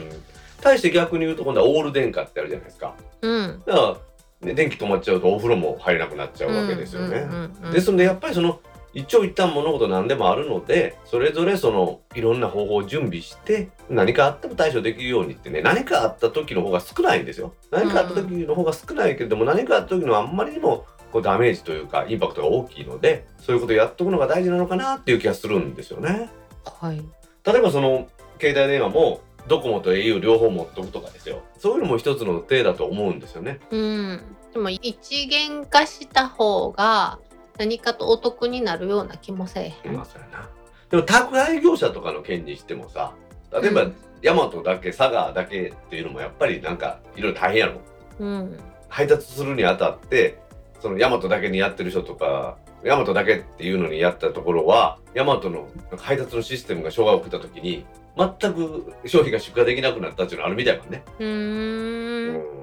[0.63, 2.95] 対して逆に言うと今度はオール電化ってあるじゃないですか。
[3.21, 3.99] うんだか
[4.41, 7.19] ら、ね、電気止まっちゃうとお風呂も入れなくなっちゃうわけですよね。
[7.19, 8.61] うんうんうんうんですのでやっぱりその
[8.95, 17.55] 一長一短物事何でもあるのでそれぞれそのいろんな方法を準備して何かあっても対処できるようにってね何かあった時の方が少ないんですよ。
[17.71, 26.31] 何かあった時の方が少ないけれども、何かあった時のはあんまりにもこうダメージというかインパクトが大きいのでそういうことをやっとくのが大事なのかなっていう気がするんですよね。
[26.65, 27.03] はい
[27.45, 28.09] 例えばその
[28.41, 33.59] 携帯電話もドコモと au 両方持っとくとかですよそういうのも一つの手だと思うんですよね。
[33.71, 34.23] うん
[34.53, 37.19] でも一元化した方が
[37.59, 40.49] 何かとお得になるような気もせえへん、まあそうやな。
[40.91, 43.15] でも宅配業者とかの件にしてもさ
[43.53, 47.81] 例えば、うん大和だけ佐賀だけっていうのもやっぱりなんかいろいろ大変やろ。
[48.21, 48.57] うん
[48.89, 50.39] 配達するにあたって
[50.81, 57.85] そのヤマトだけにやってる人とかヤマトだけっていうのにやったところはヤマトの配達のシステムが障害を受けた時に
[58.17, 61.03] 全く商品が出荷できなくなったっていうのあるみたいもんね。
[61.19, 62.62] うん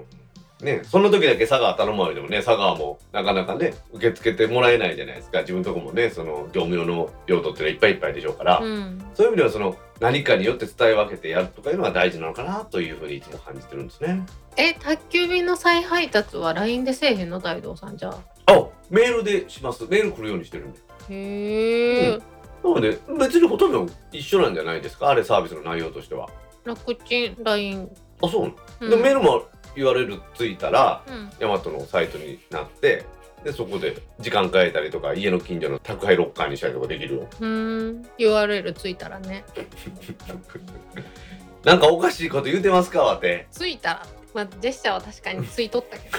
[0.61, 5.39] ね、その時だけ佐川頼まれてもね佐川もなかなかね受け付けてもらえないじゃないですか。
[5.39, 9.01] 自分のとこもねその業務用の用途っていうのはいっぱいいっぱいでしょうから、うん。
[9.13, 14.25] そういう意味ではその何かによって伝え分けてやるとかいうのが大事なのかなというふうにいつも感じてるんですね。
[14.57, 17.39] え宅急便の再配達は LINE でせえへんの？
[17.39, 18.51] 大道さんじゃあ。
[18.51, 19.85] あメールでします。
[19.85, 20.79] メール来るようにしてるんで。
[21.09, 22.19] へえ、
[22.63, 22.73] うん。
[22.73, 25.07] なので別にほとんど一緒なんじゃないですか？
[25.09, 26.27] あれサービスの内容としては。
[26.65, 27.89] 楽ちん LINE
[28.21, 28.89] あそうなの、うん。
[28.89, 29.45] でメールも
[29.75, 33.05] URL ついたらうんヤマトのサイトになって
[33.43, 37.27] でそこで時間変えたりとか家の近所の宅配ロッカーにしたりとかできるよ。
[37.39, 39.45] うーん URL ついたらね
[41.63, 43.47] なんかおかしいこと言うてますかわて。
[43.51, 46.17] ついたらまあジェスチャーは確かについとったけど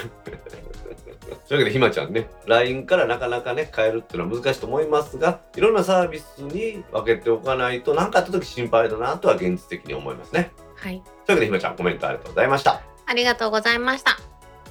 [1.47, 10.51] というわけでひまちゃんね LINE からなかなかね変えるっていうのは難しいと思いますがいろんなサービスに分けておかないと何かあった時心配だなとは現実的に思いますね。
[10.75, 12.81] はいというわけでひまちゃんコメントありがとうございました。
[13.11, 14.17] ありがとうございました。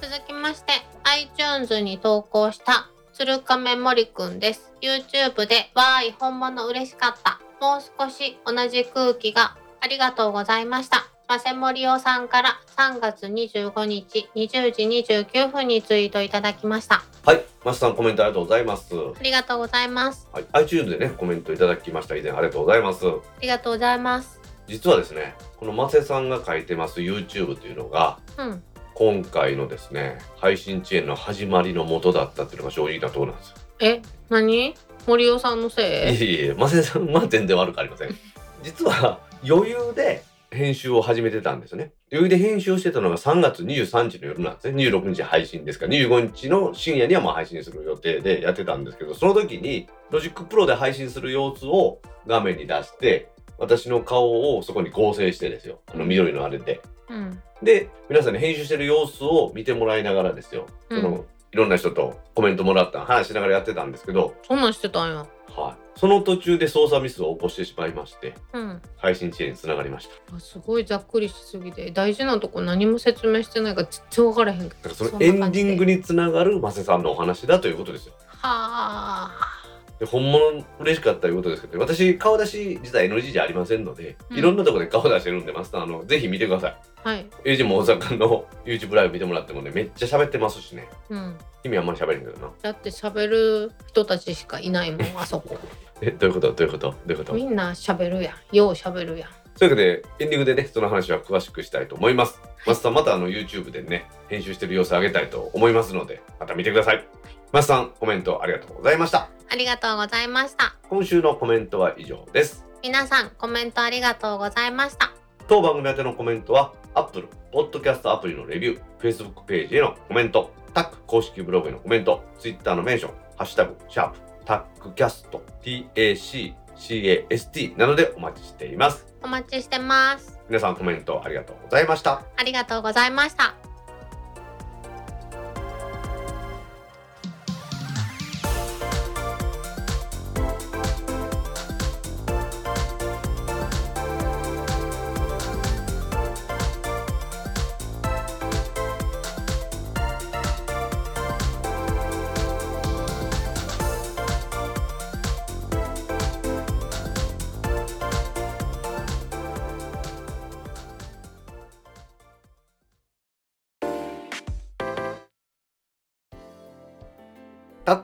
[0.01, 0.73] 続きまして
[1.03, 4.73] iTunes に投稿した鶴亀森くんです。
[4.81, 7.39] YouTube でわーい本物嬉しかった。
[7.63, 11.05] もう少し同じ空気がありがとうございました。
[11.27, 17.03] マセモリオさんから3月25日20時29分にツイートいただきました。
[17.23, 18.95] はい、マセさんコメントありがとうございます。
[18.95, 20.27] はありがとうございます。
[20.35, 22.15] い、iTunes でねコメントいただきました。
[22.15, 23.05] 以前ありがとうございます。
[23.07, 24.40] ありがとうございます
[24.71, 28.63] 実はですねこのマセさんが書いてます YouTube というのがうん
[28.93, 33.55] 今回のですね配信遅延の始まりの元だったっていうのが正直なところなんですよ。
[33.79, 34.75] え何？
[35.07, 35.85] 森尾さんのせい？
[35.85, 38.09] えいいえ、マセさんは全然悪くありません。
[38.61, 41.93] 実は余裕で編集を始めてたんですよね。
[42.11, 44.83] 余裕で編集をしてたのが3月23日の夜なんですね。
[44.83, 53.29] 26日配信ですから、25日の深夜にはもう配信する予定でやってたんですけど、その時に Logic Pro で配信する様子を画面に出して、
[53.61, 55.79] 私の顔をそこに合成してですよ。
[55.93, 56.81] あの緑のあれで。
[57.09, 60.65] うんで、皆さんに編集してる様子を見てもらいながらですよ。
[60.89, 65.17] その、うんいろんな人とコメントもらった話しながらやってたんですけど、そんなんしてたんや
[65.53, 65.99] はい。
[65.99, 70.35] その途中で操作ミスを起こしてしまいまして、うん配信遅延につながりました。
[70.37, 78.13] あすごいざっくりしすぎて大事なとこ何も説明してないから全然分からへんけどだからそのエンディングにつながるマセさんのお話だということですよ。
[78.27, 79.60] はあ
[80.01, 86.75] で本物嬉しかったということですけど、私顔出し自体 NG じゃありませんので、うんいろんなところで顔出してるんで、マスターあのぜひ見てください。
[87.03, 90.89] はいエイジも大阪の YouTube ライブ見てもらってもね、めっちゃ喋ってますしね。
[91.09, 92.49] うん意味あんまり喋れんけどな。
[92.63, 95.55] だって喋る人たちしかいないもん あそこ
[96.01, 96.51] え、どういうこと？
[96.53, 96.87] どういうこと？
[96.89, 97.33] どういうこと？
[97.33, 99.29] みんな喋るやんよう喋るやん
[99.59, 102.41] というわけで、エンディングでね、その話は詳しくしたいと思います。
[102.65, 107.05] マスター、またあの YouTube でね、編集してる様子を上げたいと思いますので、また見てください。
[107.51, 109.29] マスターさん、コメントありがとうございました。
[109.49, 112.65] ありがとうございました今週のコメントは以上です。
[112.81, 115.11] 皆さんコメントありがとうございました
[115.49, 129.05] 当番組宛てのコメントは、Apple、Podcast アプリのレビュー、Facebook ページへのコメント、タック公式ブログへのコメント、Twitter のメンション、ハッシュタグ、シャープ、タックキャスト、TACCAST などでお待ちしています。
[129.21, 132.23] お待ちしてます皆さんコメントありがとうございました。
[132.37, 133.55] ありがとうございました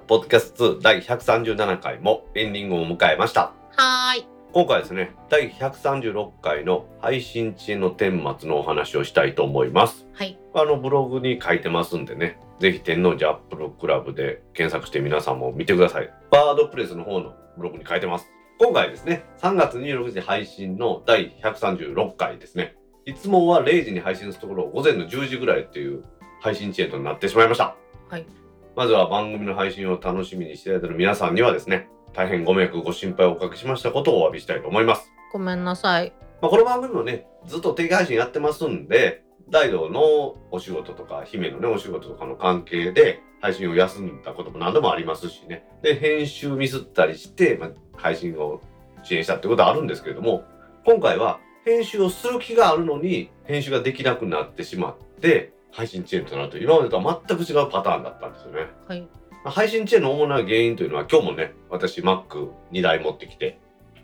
[0.07, 3.51] ポッドキャスト2第137回もエンディングを迎えました。
[3.75, 10.07] はーい今回はですね、第136回の配信遅延の顛末のお話をしたいと思います。
[10.13, 16.09] はいあのブログに書いてますんでね、ぜひ天王寺アップルクラブで検索して皆さんも見てください。
[16.31, 18.27] バードプレスの方のブログに書いてます。
[18.59, 22.77] 今回ですね、3月26日配信の第136回ですね。
[23.05, 26.01] いつもは0時に配信するところを午前の10時ぐらいっていう
[26.39, 27.75] 配信遅延となってしまいました。
[28.07, 28.46] はい
[28.77, 35.11] まずは番組の配信を楽しみにしていただいている皆さんにはですね、大変ご迷惑ご心配をおかけしましたことをお詫びしたいと思います。
[35.33, 36.13] ごめんなさい
[36.43, 45.65] まあ、この番組もね、ずっと定期配信やってますんで、大道のお仕事とか、姫のね、お仕事とかの関係で、配信を休んだことも何度もありますしね。
[45.81, 48.61] で、編集ミスったりして、まあ、配信を
[49.01, 50.43] 支援したってことはあるんですけれども、
[50.85, 58.67] 今回は編集をする気があるのに、編集ができなくなってしまって、配信チェーンとなると今までとは全く違うパターンだったんですよね。
[58.87, 59.07] はい。
[59.45, 63.59] 配信チェーンの主な原因というのは今日もね私 Mac2 台持ってきて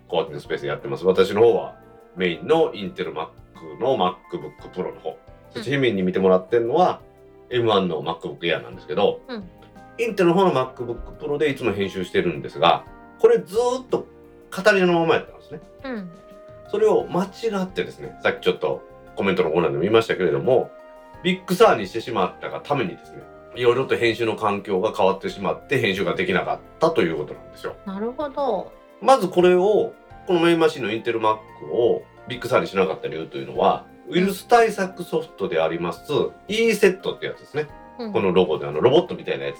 [0.08, 1.76] コワーキングスペースでやってます私の方は
[2.16, 3.30] メインのインテル Mac
[3.82, 5.18] の MacBook Pro の方
[5.50, 7.02] そして姫に見てもらってるのは
[7.50, 9.44] M1 の MacBook Air なんですけど、うん
[10.00, 12.84] インテルの方の MacBook Pro でいつも編集してるんですが
[13.20, 14.08] これずーっと
[14.56, 16.12] 語りのままやったんですねうん。
[16.72, 18.82] それを間違ってですねさっきちょっと
[19.16, 20.72] コメントのコーナーでも言いましたけれども
[21.24, 23.24] Big Sur にしてしまったがためにですね
[23.56, 27.76] いろいろと編集の環境が変わってしまって編集ができなかったということなんですよ。
[27.86, 28.72] なるほど。
[29.02, 29.94] まずこれを
[30.28, 31.38] このメインマシンのインテル Mac
[31.72, 36.02] を Big Sur にしなかった理由というのはウイルス対策ソフトであります
[36.48, 37.68] e セットってやつですね。
[38.00, 38.14] うん。
[38.14, 39.58] このロゴであのロボットみたいなやつ、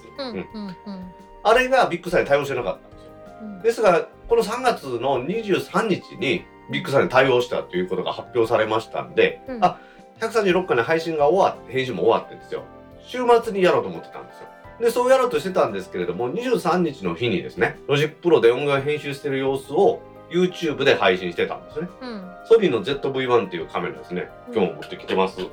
[1.44, 3.12] あれが Big Sur に対応してなかったんですよ。
[3.42, 3.62] うん。
[3.62, 9.64] ですがこの3月の23日に Big Sur に対応したということが発表されましたんで、うん。
[9.64, 9.80] あ
[10.20, 12.64] 136回の配信が終わって編集も終わってですよ
[13.06, 14.48] 週末にやろうと思ってたんですよ
[14.80, 22.24] でそうやろうとしてたんですけれども23日の日にですね Logic Pro で音楽編集してる様子を YouTube で配信してたんですねうん。
[22.46, 25.50] ソニーの ZV-1 っていうカメラですね今日も持ってきてます、うん。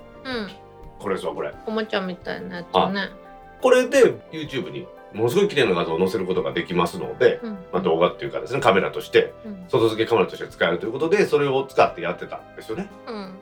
[0.98, 3.10] これですわこれおもちゃみたいなやつね。
[3.60, 7.52] これで YouTube にものすごい綺麗な画像を載せることができますので、うん。
[7.72, 9.64] まあ、動画っていうかですねカメラとしてうん。
[9.68, 12.88] 外付けカメラとして使えるということでそれを使ってやってたんですよね。
[13.06, 13.34] うん。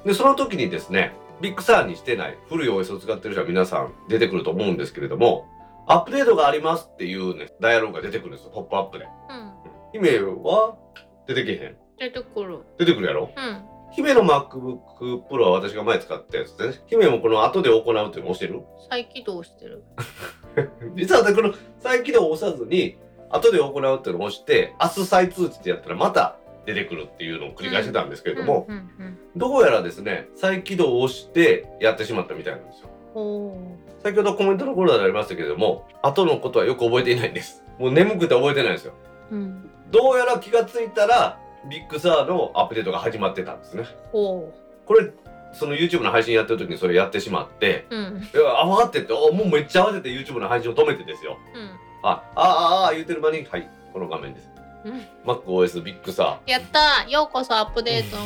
[0.00, 5.46] はい、でその時にですね Big Sur にしてない古い OS を使ってる人は皆さん出てくると思うんですけれども
[5.86, 9.06] アップデートがありますっていうねダイアログが出てくるんですよポップアップで。
[9.06, 9.52] うん。
[9.92, 10.76] 姫は
[11.26, 12.60] 出てけへん出てくる。
[12.78, 13.32] 出てくるやろ？
[13.36, 13.62] うん。
[13.92, 18.62] 姫の MacBook Pro は私が前使ったやつでね姫もこの後で行うっていうのを教える？
[18.88, 19.82] 再起動してる。
[20.94, 22.98] 実はねこの再起動を押さずに
[23.30, 26.36] 後で行うっていうのを押して明日再通知ってやったらまた
[26.66, 28.66] 出てくるっていうのを繰り返してたんですけれども。
[29.36, 32.90] どうやらですね再起動を押してやってしまったみたいなんですよ
[34.02, 38.94] 先ほどコメントの頃でありましたけれども後のことはよく覚えていないんですもう眠くて覚えてないんですよ
[39.30, 39.70] うん。
[39.90, 41.38] どうやら気がついたら
[41.68, 44.52] Big Sur のアップデートが始まってたんですねほ
[44.86, 45.10] これ
[45.52, 47.96] その YouTube の配信やってる時にそれやってしまってう。
[47.96, 48.02] うん。
[48.18, 51.70] いや慌てておもうめっちゃ慌てて YouTube の配信を止めてですようん。
[52.02, 54.49] ああああ言ってる間にはいこの画面ですうん。
[55.24, 57.10] MacOS ビッグサやったー。
[57.10, 58.16] ようこそアップデート。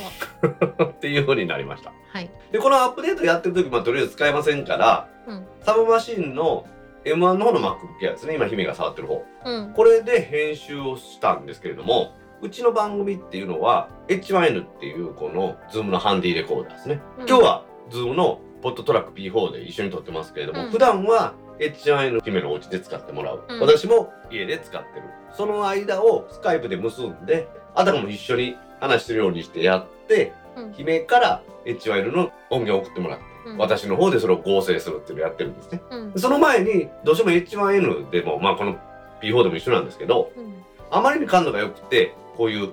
[0.85, 1.93] ー っていう風になりました。
[2.13, 2.31] はい。
[2.53, 5.47] でこのアップデートやってる時まあとりあえず使えませんからうん。
[5.63, 6.67] サブマシンの
[7.05, 9.25] M1 の方の MacBook Air ですね今姫が触ってる方。
[9.45, 9.73] うん。
[9.75, 17.29] これで編集をしたんですけれどもうちの番組っていうのは H1N っていうこの Zoom のハンディレコーダーですね、うん。
[17.29, 20.71] 今日は Zoom のポットトラック P4 で一緒に撮ってますけれども、うん。
[20.71, 23.61] 普段は H1N 姫のお家で使ってもらう、うん。
[23.61, 25.07] 私も家で使ってる。
[25.37, 30.73] その間をスカイプで結んであたかも一緒に話してるようにしてやってうん。
[30.73, 33.59] 姫から H1N の音源を送ってもらって、うん。
[33.59, 35.81] 私の方でそれを合成するっていうのをやってるんですね。
[35.91, 36.13] うん。
[36.17, 38.79] その前にどうしても H1N でもまあこの
[39.23, 40.55] P4 でも一緒なんですけどうん。
[40.91, 42.73] あまりに感度が良くてこういう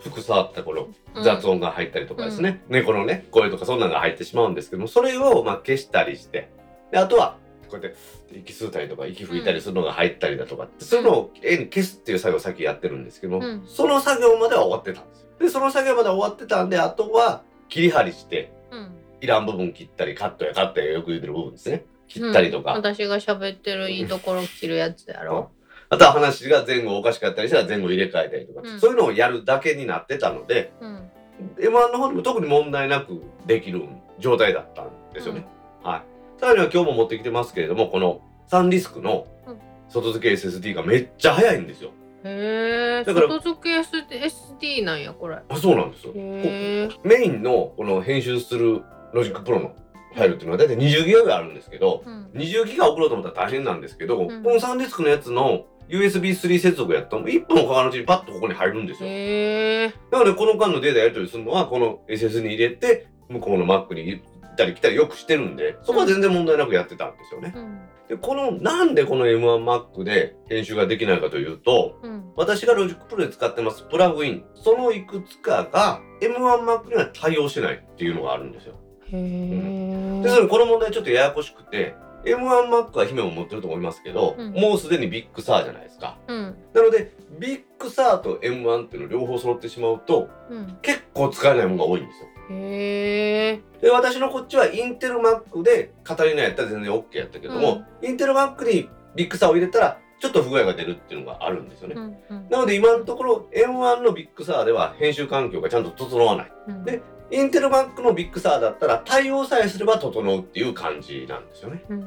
[0.00, 0.88] 服触ったこの
[1.22, 6.50] 雑音が入ったりとかですね、猫のね声とかそんなのが入ってしまうんですけどもそれをまあ消したりして
[6.92, 7.36] であとは
[7.68, 7.98] こうやって
[8.38, 18.90] 息吸ったりとか息吹いたりするのが入ったりだとか、そういうのをきれいに消すっていう作業を先やってるんですけども、うんその作業までは終わってたんですよでその作業までは終わってたんであとは切り張りしてうん。
[19.20, 25.50] いらん部分切ったりカットやカットやよく言ってる部分ですね切ったりとか、うん私が喋ってるいいところ切るやつやろ。
[25.90, 31.10] あとは話が前後おかしかったりしたら前後入れ替えたりとか、うんそういうのをやるだけになってたのでうん。
[31.58, 33.82] M1 の方でも特に問題なくできる
[34.18, 35.46] 状態だったんですよね。
[35.82, 36.02] はい。
[36.38, 39.58] さらには今日も持ってきてますけれども、このサンディスクのうん
[39.90, 41.92] 外付け SSD がめっちゃ速いんですよ。
[42.22, 43.04] へえ。
[43.04, 45.38] だから外付け SD なんやこれ。
[45.48, 46.12] あ、そうなんですよ。
[46.12, 48.82] メインのこの編集する
[49.14, 49.74] Logic Pro の
[50.14, 52.30] ファイルっていうのは大体20ギガぐらいあるんですけど、うん。
[52.34, 59.08] 20ギガ送ろうと思ったら大変なんですけど、うんこのサンディスクのやつの USB3 接続やったら1分もかからないうちにパッとここに入るんですよ。
[59.08, 59.94] へえ。
[60.10, 64.22] なのでこの間のデータやり取りするのはこの SS に入れて向こうの Mac に行
[64.64, 67.52] ったり来たりよくしてるんでそこは全然問題なくやってたんですよね。
[67.54, 67.78] うん。
[68.08, 72.32] でこのなんでこの M1Mac で編集ができないかというとうん。
[72.36, 78.74] 私が Logic Pro で使ってますプラグインそのいくつかが M1Mac には対応してないっていうのがあるんですよ。
[79.04, 80.22] へえ。
[80.22, 81.94] でそれこの問題ちょっとややこしくて
[82.24, 86.18] M1Mac は姫も持ってると思いますけど、うんもうすでに Big Surじゃないですか。
[86.26, 86.56] うん。
[86.74, 90.78] なのでビッグサーと M1 っていうの両方揃ってしまうとうん。
[90.82, 92.28] 結構使えないものが多いんですよ。
[92.50, 93.80] へえ。
[93.80, 101.94] で私のこっちはインテル Mac で Catalina やったら全然 OK やったけども、インテル Mac に Big Sur を入れたらちょっと不具合が出るっていうのがあるんですよね。
[101.96, 102.36] うん。
[102.36, 102.48] うん。
[102.50, 106.52] なので今のところ M1 のビッグサーでは編集環境がちゃんと整わない。
[106.68, 111.82] うんでインテル Mac の Big Sur だったら対応さえすれば整うっていう感じなんですよね。
[111.90, 112.00] うん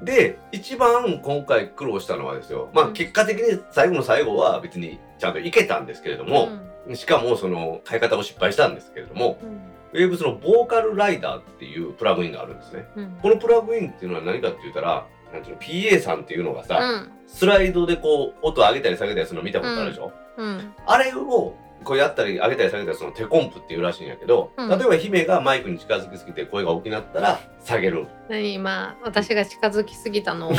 [0.00, 6.48] うん、で一番今回苦労したのはですよまあうん結果的に最後の最後は別にちゃんといけたんですけれども、
[6.94, 9.72] しかもその変え方を失敗したんですけれどもうん。
[9.92, 12.86] Waves の Vocal Rider っていうプラグインがあるんですね。
[12.96, 13.18] うん。
[13.20, 17.10] このプラグインっていうのは何かって言ったらなんていうの PA さんっていうのがさ、うん。
[17.26, 20.74] スライドでこう音上げたり下げたりするの見たことあるでしょ、うん。
[20.86, 21.54] あれを
[21.84, 24.68] こうやったり上げたり下げたりするのテコンプっていうらしいんやけど、うん。
[24.70, 28.06] 例えば姫がマイクに近づきすぎて声が大きくなったら下げる。
[28.30, 30.58] 何今私が近づきすぎたのを いや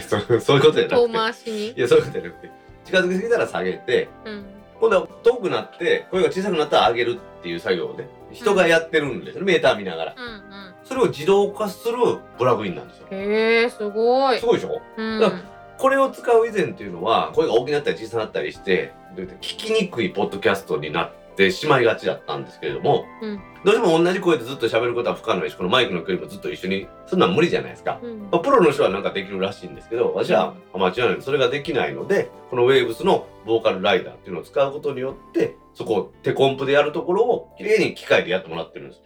[0.00, 0.20] そう
[0.56, 1.18] いうことじゃな遠くて。
[1.18, 1.68] 回しに？
[1.72, 2.50] いやそういうことじゃなくて。
[2.84, 4.44] 近づきすぎたら下げてうん
[4.82, 10.14] 今度は遠くなって声が小さくなったら上げるっていう作業をね人がやってるんですよね、メーター見ながら。
[10.16, 10.42] うんうん。
[10.82, 11.94] それを自動化する
[12.36, 13.06] プラグインなんですよ。
[13.12, 14.40] へえすごい。
[14.40, 14.82] すごいでしょ？
[14.96, 15.20] うん。
[15.20, 15.30] だ
[15.78, 18.92] これを使う以前っていうのは声が大きくなったり小さくなったりして
[19.40, 23.40] 聞きにくいポッドキャストになってしまいがちだったんですけれどもうん。
[23.64, 28.00] どうしても同じ声でずっと喋ることは不可能ですしこのマイクの距離もずっと一緒にそんなん無理じゃないですか。
[28.02, 28.20] うん。
[28.30, 39.02] まあプロの人はなんかできるらしいんですけど私はアマチュアなのでそれができないのでこのウェーブスのボーカルライダーっていうのを使うことによってそこをテコンプでやるところをきれいに機械でやってもらってるんです。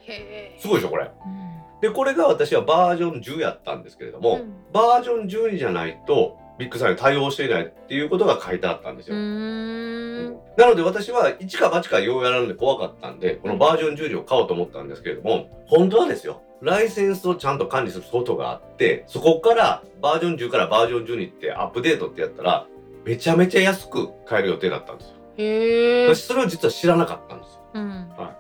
[0.63, 1.05] すごいでしょこれ。
[1.05, 1.81] うん。
[1.81, 4.55] でこれが私はバージョン10やったんですけれども、うん。
[4.73, 10.37] バージョン12じゃないと Big Sur に対応していないっていうことが書いてあったんですよ、うーん。
[10.57, 22.67] なので私は一か八かようやらんで怖かったんでこのバージョン10を買おうと思ったんですけれども本当はですよライセンスをちゃんと管理するソフトがあってそこからバージョン10からバージョン12ってアップデートってやったら
[23.05, 25.17] めちゃめちゃ安く買える予定だったんですよ。
[25.37, 27.36] へえ私それを実は知らなかった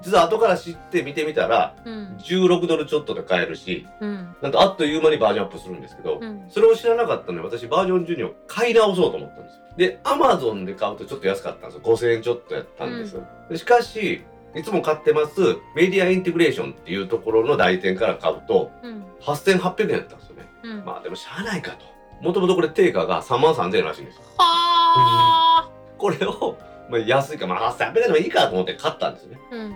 [0.06, 2.16] 実は後から知って見てみたらうん。
[2.18, 4.36] 16ドルちょっとで買えるしうん。
[4.40, 6.44] なんとあっという間にバージョンアップするんですけど、うん。
[6.48, 9.60] それを知らなかったので私バージョン12を買い直そうと思ったんですよ。
[9.76, 11.80] で Amazon で買うとちょっと安かったんですよ。
[11.84, 14.22] 5000円ちょっとやったんですよ、でしかし
[14.54, 15.40] いつも買ってます
[15.74, 19.04] メディアインテグレーションっていうところの代店から買うとうん。
[19.20, 20.46] 8800円やったんですよね。
[20.62, 20.84] うん。
[20.84, 21.96] まあでもしゃあないかと。
[22.22, 24.22] もともとこれ定価が3万3000円らしいんですよ。
[24.38, 25.70] はあ。
[25.98, 26.56] これを、
[26.90, 29.38] まあ、安いかまあ8800円でもいいかと思って買ったんですよね。
[29.50, 29.74] うん。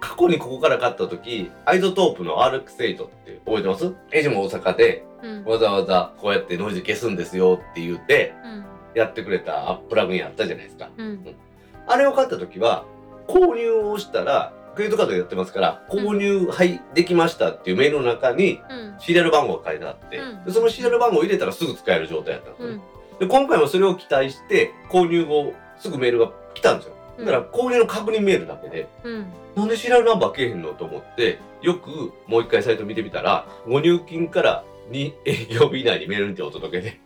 [0.00, 3.92] 過去にここから買った時 iZotope の RX8 って覚えてます？
[4.12, 5.44] エイジも大阪でうん。
[5.44, 8.64] わざわざこうやってノイズ消すんですよって言ってうん。
[8.94, 10.88] やってくれたプラグインあったじゃないですか。
[10.96, 11.34] うん。
[11.86, 12.84] あれを買った時は
[13.26, 18.96] 購入をしたらクレジットカードでやってますから購入、はいできましたっていうメールの中にうん。
[19.00, 20.44] シリアル番号が書いてあって、うん。
[20.44, 22.82] でそのシリアル番号を入れたらすぐ使える状態だったんですよね、
[23.20, 23.28] うん。
[23.28, 26.94] で今回もそれを期待して購入後すぐメールが来たんですよ。
[27.18, 29.26] だから購入の確認メールだけでうん。
[29.56, 37.00] なんでシリアルナンバーけえへんのと思ってよくもう一回サイト見てみたらご入金から2営業日以内にメールにてお届けで。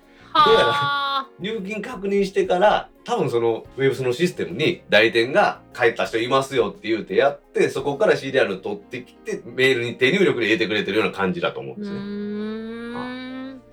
[1.40, 11.98] 入金確認してから多分そのウェブスのシステムに代理店が書いた人いますよって言うてやってそこからシリアル取ってきてメールに手入力で入れてくれてるような感じだと思うんうですね。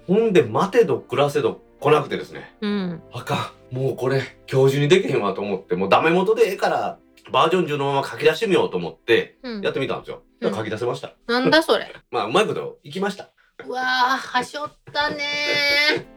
[0.07, 2.55] ほんで待てど暮らせど来なくてですね。
[2.61, 3.01] うん。
[3.13, 3.75] あかん。
[3.75, 4.21] もうこれ
[4.51, 6.99] 今日中にできへんわと思ってもうダメ元でええから
[7.31, 9.61] バージョン10のまま書き出してみようと思ってうん。
[9.61, 10.23] やってみたんですよ。
[10.41, 10.53] うん。
[10.55, 11.13] 書き出せました。
[11.27, 11.93] なんだそれ？
[12.11, 13.29] まあうまいこといきました。
[13.67, 15.17] うわあはしょったね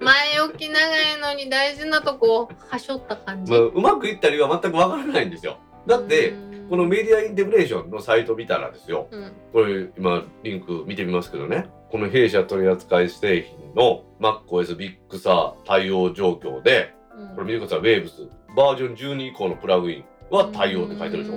[0.01, 0.05] ー。
[0.05, 3.51] 前置き長いのに大事なとこはしょった感じ。
[3.53, 5.59] まあ、うまくいった理由は全くわからないんですよ。
[5.87, 6.53] だってうん。
[6.71, 9.09] このメディアインテグレーションのサイト見たらですよ。
[9.11, 9.33] うん。
[9.53, 17.29] これ今リンク見てみますけどねこの弊社取扱い製品の MacOS ビッグサー対応状況でうん。
[17.37, 21.37] これ見てください Waves バージョン12以降のプラグインは対応って書いてるでしょ。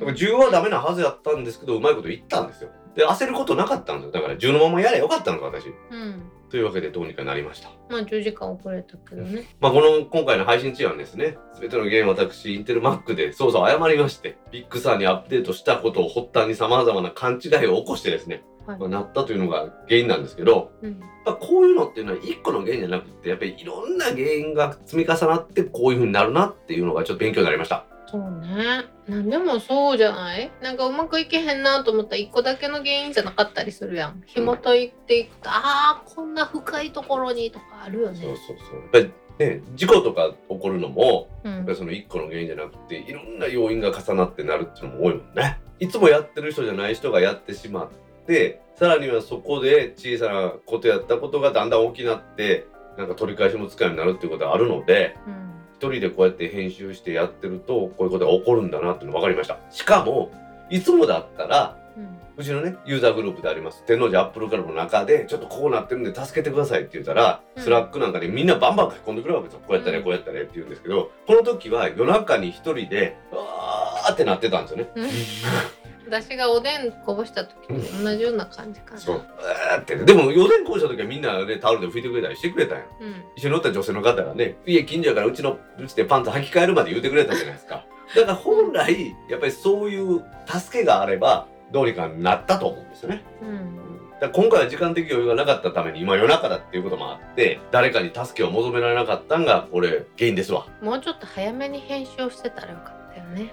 [0.00, 2.70] だから10はダメなはずやったんですけどうまいこといったんですよ。
[2.96, 4.12] で焦ることなかったんですよ。
[4.12, 5.66] だから10のままやればよかったのか私。
[5.68, 6.22] うん。
[6.50, 7.70] というわけでどうにかなりました。
[7.88, 9.44] まあ10時間遅れたけどね。
[9.60, 18.42] まあこの今回の配信中はですね全ての原因は私インテル Mac で操作を誤りまして Big Sur にアップデートしたことを発端に様々な勘違いを起こしてですね
[18.88, 21.00] なったというのが原因なんですけど、うん。
[21.24, 27.86] まあ、こういうのっていうのは一個の原因じゃなくてやっぱりいろんな原因が積み重なってこういう風になるなっていうのがちょっと勉強になりました。
[28.06, 30.50] そうねなんでもそうじゃない？
[30.60, 34.22] なんかうまくいけへんなと思ったら一個だけの原因じゃなかったりするやん。
[34.26, 38.20] 紐解いていくと、あーこんな深いところにとかあるよね。
[38.20, 38.56] そうそう
[38.92, 39.02] そう。
[39.02, 41.52] やっぱりね事故とか起こるのもうん。
[41.52, 45.58] やっぱりその一個の原因じゃなくていろんな要因が重なってなるっていうのも多いもんね。
[45.78, 47.88] いつもやってる人じゃない人がやってしまっ
[48.26, 52.66] てさらにはそこで小さなことやったことがだんだん大きくなって
[52.96, 55.52] なんか取り返しもつかんくなるっていうことがあるのでうん。
[55.74, 59.58] 一人でこうやって編集してやってるとこういうことが起こるんだなっていうの分かりました。
[59.70, 60.30] しかも
[60.70, 61.76] いつもだったら
[62.36, 63.84] うちのねユーザーグループであります。
[63.84, 67.62] 天王寺アップルクラブの中でちょっとこうなってるんで助けてくださいって言ったら、うん。
[67.62, 69.60] Slack なんかでみんなバンバン書き込んでくるわけですよ。
[69.66, 74.90] こうやったねうんこうやったねって言うんですけどこの時は夜中に一人でわーってなってたんですよね。
[74.94, 75.08] うん
[76.06, 79.00] 私がおでんこぼした時と同じような感じかな。
[79.00, 79.22] そう
[79.72, 83.14] あーってねでも予選講した時はみんなねタオルで拭いてくれたりしてくれたんやうん。
[83.36, 87.84] 一緒におった女性の方がね家近所やからうちのうちでパンツ履き替えるまで言うてくれたじゃないですか
[88.14, 93.78] だから本来やっぱりそういう助けがあればどうにかなったと思うんですよねうん。
[94.20, 103.52] だから今回は時間的余裕がなかったために今夜中だっていうこともあって誰かに助けを求められなかったんがこれ原因ですわもうちょっと早めに編集をしてたらよかったよね。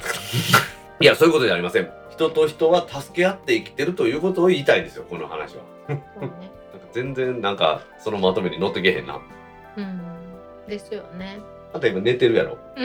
[1.02, 1.90] いやそういうことじゃありません。
[2.10, 5.62] 人と人は助け合って生きてるということを言いたいんですよこの話は。
[5.88, 6.04] ね。
[6.20, 6.36] なんか
[6.92, 9.18] 全然なんかそのまとめに乗ってけへんな。
[9.78, 10.02] うん。
[10.68, 11.40] ですよね。
[11.72, 12.58] あと今寝てるやろ。
[12.76, 12.84] な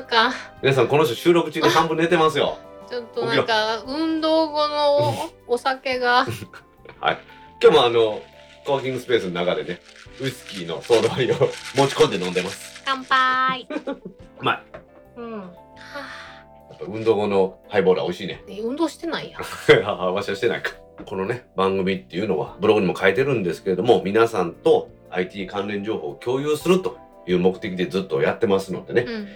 [0.00, 0.32] んか。
[0.62, 2.56] 皆さんこの人収録中に半分寝てますよ。
[2.88, 6.24] ちょっとなんか運動後のお酒が。
[7.60, 8.22] 今日もあの
[8.64, 9.80] コワーキングスペースの中でね
[10.20, 11.36] ウイスキーのソーダ割りを
[11.74, 12.82] 持ち込んで飲んでます。
[12.86, 13.68] 乾杯。
[14.40, 14.62] うまい
[16.86, 19.42] 運動後のハイボールは美味しいねあ運動してないやん。
[19.86, 20.72] あわしはしてないか
[21.04, 29.28] このね番組っていうのはブログにも書いてるんですけれども皆さんと IT 関連情報を共有するという目的でずっとやってますのでね、うん。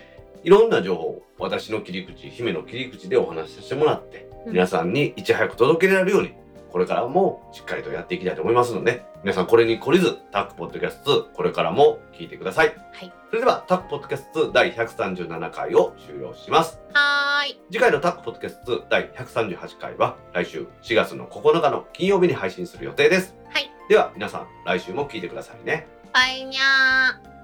[0.44, 6.32] いろんな情報を私の切り口姫の切り口でお話しさせてもらってうん皆さんにいち早く届けられるように
[6.70, 17.60] これからもしっかりとやっていきたいと思いますので皆さんこれに懲りずタックポッドキャストこれからも聞いてください、はいそれではタックポッドキャスト第137回を終了しますはーい。
[17.70, 23.70] 次回のタックポッドキャスト第138回は来週4月の9日の金曜日に配信する予定ですはい。
[23.90, 27.37] では皆さん来週も聞いてくださいねバイニャー。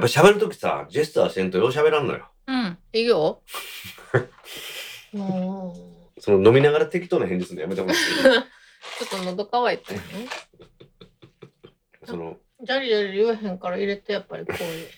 [0.00, 2.78] やっぱ喋るときさジェスチャーせんとよう喋らんのようん。
[2.94, 3.42] いいよ。
[6.18, 8.16] その飲みながら適当な返事するのやめてもらっていい
[8.98, 10.06] ちょっと喉乾いたよね。
[12.04, 14.88] そのジャリジャリ言えへんから入れてやっぱりこういう。